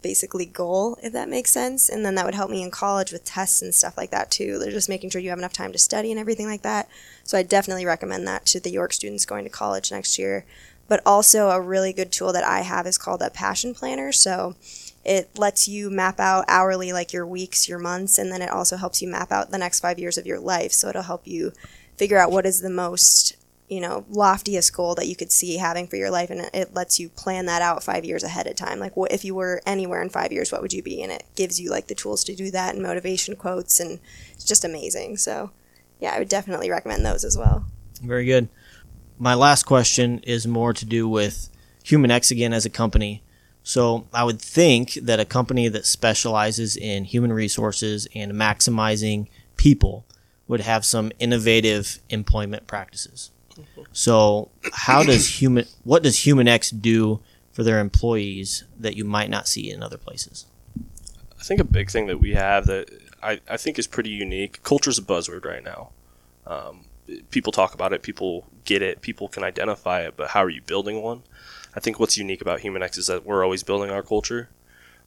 basically 0.00 0.46
goal, 0.46 0.96
if 1.02 1.12
that 1.12 1.28
makes 1.28 1.50
sense. 1.50 1.88
And 1.88 2.04
then 2.04 2.14
that 2.14 2.24
would 2.24 2.36
help 2.36 2.50
me 2.50 2.62
in 2.62 2.70
college 2.70 3.10
with 3.10 3.24
tests 3.24 3.60
and 3.60 3.74
stuff 3.74 3.96
like 3.96 4.12
that 4.12 4.30
too. 4.30 4.56
They're 4.60 4.70
just 4.70 4.88
making 4.88 5.10
sure 5.10 5.20
you 5.20 5.30
have 5.30 5.38
enough 5.40 5.52
time 5.52 5.72
to 5.72 5.78
study 5.78 6.12
and 6.12 6.20
everything 6.20 6.46
like 6.46 6.62
that. 6.62 6.88
So 7.24 7.36
I 7.36 7.42
definitely 7.42 7.84
recommend 7.84 8.28
that 8.28 8.46
to 8.46 8.60
the 8.60 8.70
York 8.70 8.92
students 8.92 9.26
going 9.26 9.42
to 9.42 9.50
college 9.50 9.90
next 9.90 10.20
year. 10.20 10.44
But 10.86 11.00
also 11.04 11.48
a 11.48 11.60
really 11.60 11.92
good 11.92 12.12
tool 12.12 12.32
that 12.32 12.44
I 12.44 12.60
have 12.60 12.86
is 12.86 12.98
called 12.98 13.22
a 13.22 13.30
passion 13.30 13.74
planner. 13.74 14.12
So 14.12 14.54
it 15.04 15.38
lets 15.38 15.68
you 15.68 15.90
map 15.90 16.18
out 16.18 16.44
hourly 16.48 16.92
like 16.92 17.12
your 17.12 17.26
weeks, 17.26 17.68
your 17.68 17.78
months, 17.78 18.18
and 18.18 18.32
then 18.32 18.42
it 18.42 18.50
also 18.50 18.76
helps 18.76 19.02
you 19.02 19.08
map 19.08 19.30
out 19.30 19.50
the 19.50 19.58
next 19.58 19.80
five 19.80 19.98
years 19.98 20.18
of 20.18 20.26
your 20.26 20.40
life. 20.40 20.72
So 20.72 20.88
it'll 20.88 21.02
help 21.02 21.26
you 21.26 21.52
figure 21.96 22.18
out 22.18 22.30
what 22.30 22.46
is 22.46 22.60
the 22.60 22.70
most 22.70 23.36
you 23.68 23.80
know 23.80 24.04
loftiest 24.10 24.74
goal 24.74 24.94
that 24.94 25.06
you 25.06 25.16
could 25.16 25.32
see 25.32 25.56
having 25.56 25.86
for 25.86 25.96
your 25.96 26.10
life 26.10 26.28
and 26.28 26.50
it 26.52 26.74
lets 26.74 27.00
you 27.00 27.08
plan 27.08 27.46
that 27.46 27.62
out 27.62 27.82
five 27.82 28.04
years 28.04 28.22
ahead 28.22 28.46
of 28.46 28.54
time 28.54 28.78
like 28.78 28.94
what 28.94 29.10
if 29.10 29.24
you 29.24 29.34
were 29.34 29.62
anywhere 29.64 30.02
in 30.02 30.10
five 30.10 30.30
years 30.30 30.52
what 30.52 30.60
would 30.60 30.74
you 30.74 30.82
be 30.82 31.02
and 31.02 31.10
it 31.10 31.24
gives 31.34 31.58
you 31.58 31.70
like 31.70 31.86
the 31.86 31.94
tools 31.94 32.22
to 32.22 32.34
do 32.34 32.50
that 32.50 32.74
and 32.74 32.82
motivation 32.82 33.34
quotes 33.34 33.80
and 33.80 34.00
it's 34.34 34.44
just 34.44 34.66
amazing 34.66 35.16
so 35.16 35.50
yeah 35.98 36.12
i 36.14 36.18
would 36.18 36.28
definitely 36.28 36.70
recommend 36.70 37.06
those 37.06 37.24
as 37.24 37.38
well 37.38 37.64
Very 38.02 38.24
good. 38.26 38.48
My 39.18 39.34
last 39.34 39.64
question 39.64 40.18
is 40.20 40.46
more 40.46 40.72
to 40.72 40.84
do 40.84 41.08
with 41.08 41.48
Human 41.84 42.10
X 42.10 42.30
again 42.30 42.52
as 42.52 42.66
a 42.66 42.70
company. 42.70 43.22
So 43.64 44.06
I 44.12 44.24
would 44.24 44.40
think 44.40 44.92
that 44.94 45.18
a 45.18 45.24
company 45.24 45.68
that 45.68 45.86
specializes 45.86 46.76
in 46.76 47.04
human 47.04 47.32
resources 47.32 48.06
and 48.14 48.32
maximizing 48.32 49.26
people 49.56 50.04
would 50.46 50.60
have 50.60 50.84
some 50.84 51.10
innovative 51.18 51.98
employment 52.10 52.66
practices. 52.66 53.30
So 53.92 54.50
how 54.72 55.02
does 55.02 55.26
human 55.40 55.64
what 55.82 56.02
does 56.02 56.16
HumanX 56.18 56.78
do 56.80 57.20
for 57.52 57.62
their 57.62 57.80
employees 57.80 58.64
that 58.78 58.96
you 58.96 59.04
might 59.04 59.30
not 59.30 59.48
see 59.48 59.70
in 59.70 59.82
other 59.82 59.96
places? 59.96 60.44
I 61.40 61.42
think 61.42 61.58
a 61.58 61.64
big 61.64 61.90
thing 61.90 62.06
that 62.08 62.20
we 62.20 62.34
have 62.34 62.66
that 62.66 62.90
I, 63.22 63.40
I 63.48 63.56
think 63.56 63.78
is 63.78 63.86
pretty 63.86 64.10
unique. 64.10 64.62
Culture's 64.62 64.98
a 64.98 65.02
buzzword 65.02 65.46
right 65.46 65.64
now. 65.64 65.90
Um, 66.46 66.84
people 67.30 67.52
talk 67.52 67.72
about 67.72 67.94
it, 67.94 68.02
people 68.02 68.46
get 68.64 68.82
it, 68.82 69.00
people 69.00 69.28
can 69.28 69.42
identify 69.42 70.02
it, 70.02 70.14
but 70.16 70.30
how 70.30 70.44
are 70.44 70.50
you 70.50 70.60
building 70.60 71.00
one? 71.00 71.22
I 71.76 71.80
think 71.80 71.98
what's 71.98 72.18
unique 72.18 72.40
about 72.40 72.60
HumanX 72.60 72.98
is 72.98 73.06
that 73.08 73.24
we're 73.24 73.44
always 73.44 73.62
building 73.62 73.90
our 73.90 74.02
culture. 74.02 74.48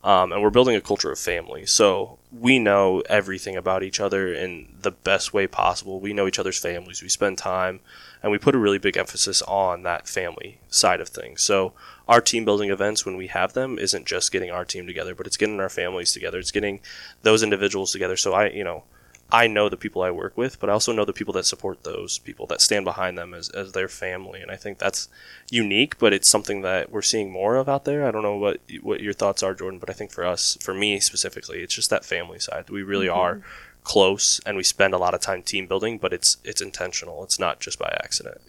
Um, 0.04 0.32
and 0.32 0.44
we're 0.44 0.52
building 0.52 0.76
a 0.76 0.82
culture 0.82 1.12
of 1.12 1.18
family. 1.18 1.66
So 1.66 2.20
we 2.32 2.60
know 2.60 3.02
everything 3.10 3.58
about 3.58 3.82
each 3.82 4.00
other 4.00 4.32
in 4.32 4.68
the 4.82 4.92
best 4.92 5.34
way 5.34 5.48
possible. 5.48 6.00
We 6.00 6.14
know 6.14 6.28
each 6.28 6.38
other's 6.38 6.60
families. 6.60 7.02
We 7.02 7.10
spend 7.10 7.40
time, 7.40 7.80
and 8.22 8.32
we 8.32 8.38
put 8.38 8.54
a 8.54 8.60
really 8.60 8.78
big 8.78 8.96
emphasis 8.96 9.42
on 9.42 9.82
that 9.84 10.08
family 10.08 10.60
side 10.70 11.02
of 11.02 11.10
things. 11.10 11.42
So 11.42 11.74
our 12.08 12.22
team 12.22 12.46
building 12.46 12.70
events, 12.70 13.06
when 13.06 13.18
we 13.18 13.28
have 13.28 13.54
them, 13.54 13.80
isn't 13.80 14.06
just 14.06 14.32
getting 14.32 14.52
our 14.52 14.66
team 14.66 14.86
together, 14.86 15.16
but 15.16 15.26
it's 15.26 15.36
getting 15.36 15.60
our 15.60 15.68
families 15.68 16.14
together. 16.14 16.38
It's 16.38 16.52
getting 16.52 16.80
those 17.24 17.42
individuals 17.42 17.92
together. 17.92 18.16
So 18.16 18.34
I, 18.34 18.50
you 18.50 18.64
know, 18.64 18.84
I 19.30 19.48
know 19.48 19.68
the 19.68 19.76
people 19.76 20.02
I 20.02 20.12
work 20.12 20.38
with, 20.38 20.58
but 20.60 20.70
I 20.70 20.74
also 20.74 20.94
know 20.94 21.04
the 21.04 21.12
people 21.12 21.34
that 21.34 21.46
support 21.46 21.84
those 21.84 22.18
people 22.18 22.46
that 22.48 22.62
stand 22.62 22.86
behind 22.86 23.18
them 23.18 23.34
as, 23.34 23.50
as 23.50 23.74
their 23.74 23.90
family. 23.90 24.42
And 24.42 24.50
I 24.50 24.56
think 24.56 24.78
that's 24.78 25.10
unique, 25.50 26.00
but 26.00 26.14
it's 26.14 26.30
something 26.30 26.62
that 26.62 26.92
we're 26.92 27.02
seeing 27.02 27.30
more 27.30 27.58
of 27.58 27.68
out 27.68 27.84
there. 27.84 28.08
I 28.08 28.12
don't 28.12 28.24
know 28.24 28.38
what 28.38 28.62
what 28.82 29.02
your 29.02 29.12
thoughts 29.12 29.44
are, 29.44 29.54
Jordan, 29.54 29.80
but 29.80 29.90
I 29.90 29.94
think 29.94 30.12
for 30.12 30.26
us, 30.26 30.58
for 30.62 30.74
me 30.74 31.02
specifically, 31.02 31.62
it's 31.62 31.76
just 31.76 31.90
that 31.90 32.06
family 32.06 32.40
side. 32.40 32.70
We 32.70 32.84
really 32.84 33.08
mm-hmm. 33.08 33.20
are 33.20 33.42
close 33.88 34.42
and 34.46 34.58
we 34.58 34.64
spend 34.64 34.94
a 34.94 34.98
lot 34.98 35.14
of 35.14 35.22
time 35.22 35.42
team 35.42 35.66
building, 35.66 35.98
but 35.98 36.12
it's 36.12 36.38
it's 36.44 36.62
intentional. 36.62 37.24
It's 37.24 37.40
not 37.40 37.62
just 37.62 37.80
by 37.80 37.98
accident. 38.04 38.42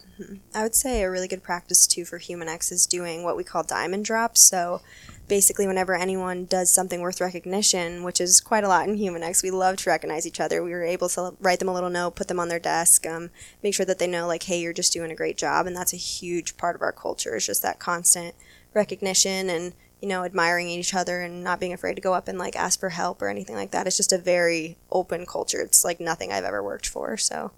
I 0.53 0.65
would 0.65 0.75
say 0.75 1.03
a 1.03 1.11
really 1.11 1.29
good 1.29 1.45
practice 1.45 1.87
too 1.87 2.05
for 2.05 2.19
HumanX 2.19 2.73
is 2.73 2.87
doing 2.87 3.23
what 3.23 3.37
we 3.37 3.45
call 3.45 3.63
diamond 3.63 4.05
drops. 4.05 4.41
So 4.41 4.81
basically, 5.29 5.69
whenever 5.69 5.95
anyone 5.95 6.47
does 6.47 6.75
something 6.75 7.01
worth 7.01 7.21
recognition, 7.21 8.03
which 8.03 8.21
is 8.21 8.41
quite 8.41 8.65
a 8.65 8.69
lot 8.69 8.89
in 8.89 8.99
HumanX, 8.99 9.45
we 9.45 9.53
love 9.53 9.77
to 9.77 9.91
recognize 9.91 10.27
each 10.27 10.41
other. 10.41 10.61
We 10.61 10.73
were 10.73 10.83
able 10.83 11.09
to 11.11 11.37
write 11.39 11.61
them 11.61 11.69
a 11.69 11.75
little 11.75 11.89
note, 11.89 12.17
put 12.17 12.27
them 12.27 12.41
on 12.41 12.49
their 12.49 12.59
desk, 12.59 13.07
um, 13.07 13.31
make 13.63 13.75
sure 13.75 13.87
that 13.87 14.01
they 14.01 14.09
know, 14.09 14.27
like, 14.27 14.43
hey, 14.43 14.61
you're 14.61 14.73
just 14.73 14.93
doing 14.93 15.13
a 15.13 15.17
great 15.17 15.37
job. 15.37 15.69
And 15.69 15.77
that's 15.77 15.93
a 15.93 15.99
huge 15.99 16.57
part 16.57 16.75
of 16.75 16.83
our 16.83 16.93
culture, 16.93 17.37
It's 17.37 17.47
just 17.47 17.63
that 17.63 17.79
constant 17.79 18.35
recognition 18.75 19.49
and 19.49 19.73
you 20.01 20.09
know, 20.09 20.25
admiring 20.25 20.69
each 20.69 20.95
other 20.95 21.23
and 21.23 21.43
not 21.43 21.59
being 21.59 21.73
afraid 21.73 21.95
to 21.95 22.01
go 22.01 22.15
up 22.15 22.29
and 22.29 22.39
like 22.39 22.55
ask 22.55 22.79
for 22.79 22.91
help 22.91 23.21
or 23.21 23.29
anything 23.29 23.57
like 23.57 23.73
that. 23.73 23.87
It's 23.87 23.97
just 23.97 24.13
a 24.13 24.19
very 24.19 24.77
open 24.93 25.27
culture. 25.27 25.61
It's 25.61 25.85
like 25.85 26.01
nothing 26.01 26.33
I've 26.33 26.45
ever 26.45 26.63
worked 26.63 26.89
for. 26.89 27.17
So 27.17 27.51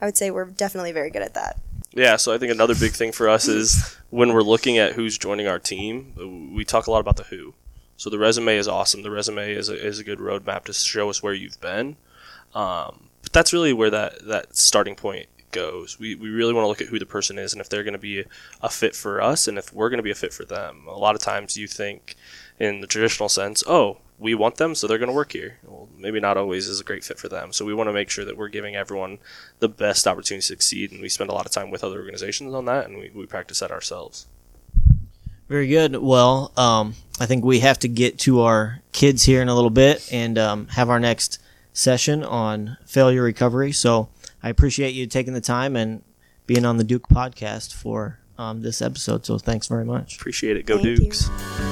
I 0.00 0.06
would 0.06 0.16
say 0.16 0.30
we're 0.30 0.46
definitely 0.46 0.92
very 0.92 1.10
good 1.10 1.22
at 1.22 1.34
that. 1.34 1.58
Yeah, 1.92 2.16
so 2.16 2.32
I 2.32 2.38
think 2.38 2.52
another 2.52 2.74
big 2.74 2.92
thing 2.92 3.12
for 3.12 3.28
us 3.28 3.48
is 3.48 3.96
when 4.10 4.34
we're 4.34 4.42
looking 4.42 4.76
at 4.76 4.92
who's 4.92 5.16
joining 5.16 5.48
our 5.48 5.58
team, 5.58 6.52
we 6.54 6.64
talk 6.64 6.86
a 6.86 6.90
lot 6.90 7.00
about 7.00 7.16
the 7.16 7.24
who. 7.24 7.54
So 7.96 8.10
the 8.10 8.18
resume 8.18 8.56
is 8.56 8.68
awesome. 8.68 9.02
The 9.02 9.10
resume 9.10 9.52
is 9.52 9.68
a, 9.68 9.74
is 9.74 9.98
a 9.98 10.04
good 10.04 10.18
roadmap 10.18 10.64
to 10.64 10.72
show 10.72 11.08
us 11.08 11.22
where 11.22 11.32
you've 11.32 11.60
been. 11.60 11.96
Um, 12.54 13.08
but 13.22 13.32
that's 13.32 13.52
really 13.52 13.72
where 13.72 13.90
that, 13.90 14.26
that 14.26 14.56
starting 14.56 14.94
point 14.94 15.28
goes. 15.50 15.98
We, 15.98 16.14
we 16.14 16.28
really 16.28 16.52
want 16.52 16.64
to 16.64 16.68
look 16.68 16.80
at 16.80 16.88
who 16.88 16.98
the 16.98 17.06
person 17.06 17.38
is 17.38 17.52
and 17.52 17.60
if 17.60 17.68
they're 17.68 17.84
going 17.84 17.92
to 17.92 17.98
be 17.98 18.24
a 18.60 18.68
fit 18.68 18.94
for 18.94 19.20
us 19.20 19.48
and 19.48 19.58
if 19.58 19.72
we're 19.72 19.88
going 19.88 19.98
to 19.98 20.02
be 20.02 20.10
a 20.10 20.16
fit 20.16 20.32
for 20.32 20.44
them. 20.44 20.84
A 20.88 20.98
lot 20.98 21.14
of 21.14 21.20
times 21.20 21.56
you 21.56 21.66
think 21.66 22.16
in 22.58 22.80
the 22.80 22.86
traditional 22.86 23.28
sense, 23.28 23.62
oh, 23.66 23.98
we 24.18 24.34
want 24.34 24.56
them, 24.56 24.74
so 24.74 24.86
they're 24.86 24.98
going 24.98 25.10
to 25.10 25.14
work 25.14 25.32
here. 25.32 25.58
Well, 25.64 25.88
maybe 25.96 26.18
not 26.18 26.36
always 26.36 26.66
is 26.66 26.80
a 26.80 26.84
great 26.84 27.04
fit 27.04 27.18
for 27.18 27.28
them. 27.28 27.52
So 27.52 27.64
we 27.64 27.74
want 27.74 27.88
to 27.88 27.92
make 27.92 28.10
sure 28.10 28.24
that 28.24 28.36
we're 28.36 28.48
giving 28.48 28.74
everyone 28.74 29.18
the 29.60 29.68
best 29.68 30.06
opportunity 30.08 30.40
to 30.40 30.46
succeed, 30.46 30.90
and 30.90 31.00
we 31.00 31.08
spend 31.08 31.30
a 31.30 31.34
lot 31.34 31.46
of 31.46 31.52
time 31.52 31.70
with 31.70 31.84
other 31.84 31.98
organizations 31.98 32.52
on 32.52 32.64
that, 32.64 32.86
and 32.86 32.98
we, 32.98 33.10
we 33.14 33.26
practice 33.26 33.60
that 33.60 33.70
ourselves. 33.70 34.26
Very 35.48 35.68
good. 35.68 35.96
Well, 35.96 36.52
um, 36.56 36.94
I 37.20 37.26
think 37.26 37.44
we 37.44 37.60
have 37.60 37.78
to 37.78 37.88
get 37.88 38.18
to 38.20 38.40
our 38.40 38.80
kids 38.92 39.22
here 39.22 39.40
in 39.40 39.48
a 39.48 39.54
little 39.54 39.70
bit 39.70 40.12
and 40.12 40.36
um, 40.36 40.66
have 40.68 40.90
our 40.90 41.00
next 41.00 41.40
session 41.72 42.24
on 42.24 42.76
failure 42.84 43.22
recovery. 43.22 43.72
So 43.72 44.08
I 44.42 44.48
appreciate 44.48 44.94
you 44.94 45.06
taking 45.06 45.34
the 45.34 45.40
time 45.40 45.76
and 45.76 46.02
being 46.46 46.64
on 46.64 46.76
the 46.76 46.84
Duke 46.84 47.08
podcast 47.08 47.74
for 47.74 48.18
um, 48.38 48.62
this 48.62 48.80
episode. 48.80 49.26
So 49.26 49.38
thanks 49.38 49.66
very 49.66 49.84
much. 49.84 50.16
Appreciate 50.16 50.56
it. 50.56 50.66
Go 50.66 50.76
Thank 50.76 50.86
you. 50.86 50.96
Dukes. 50.96 51.67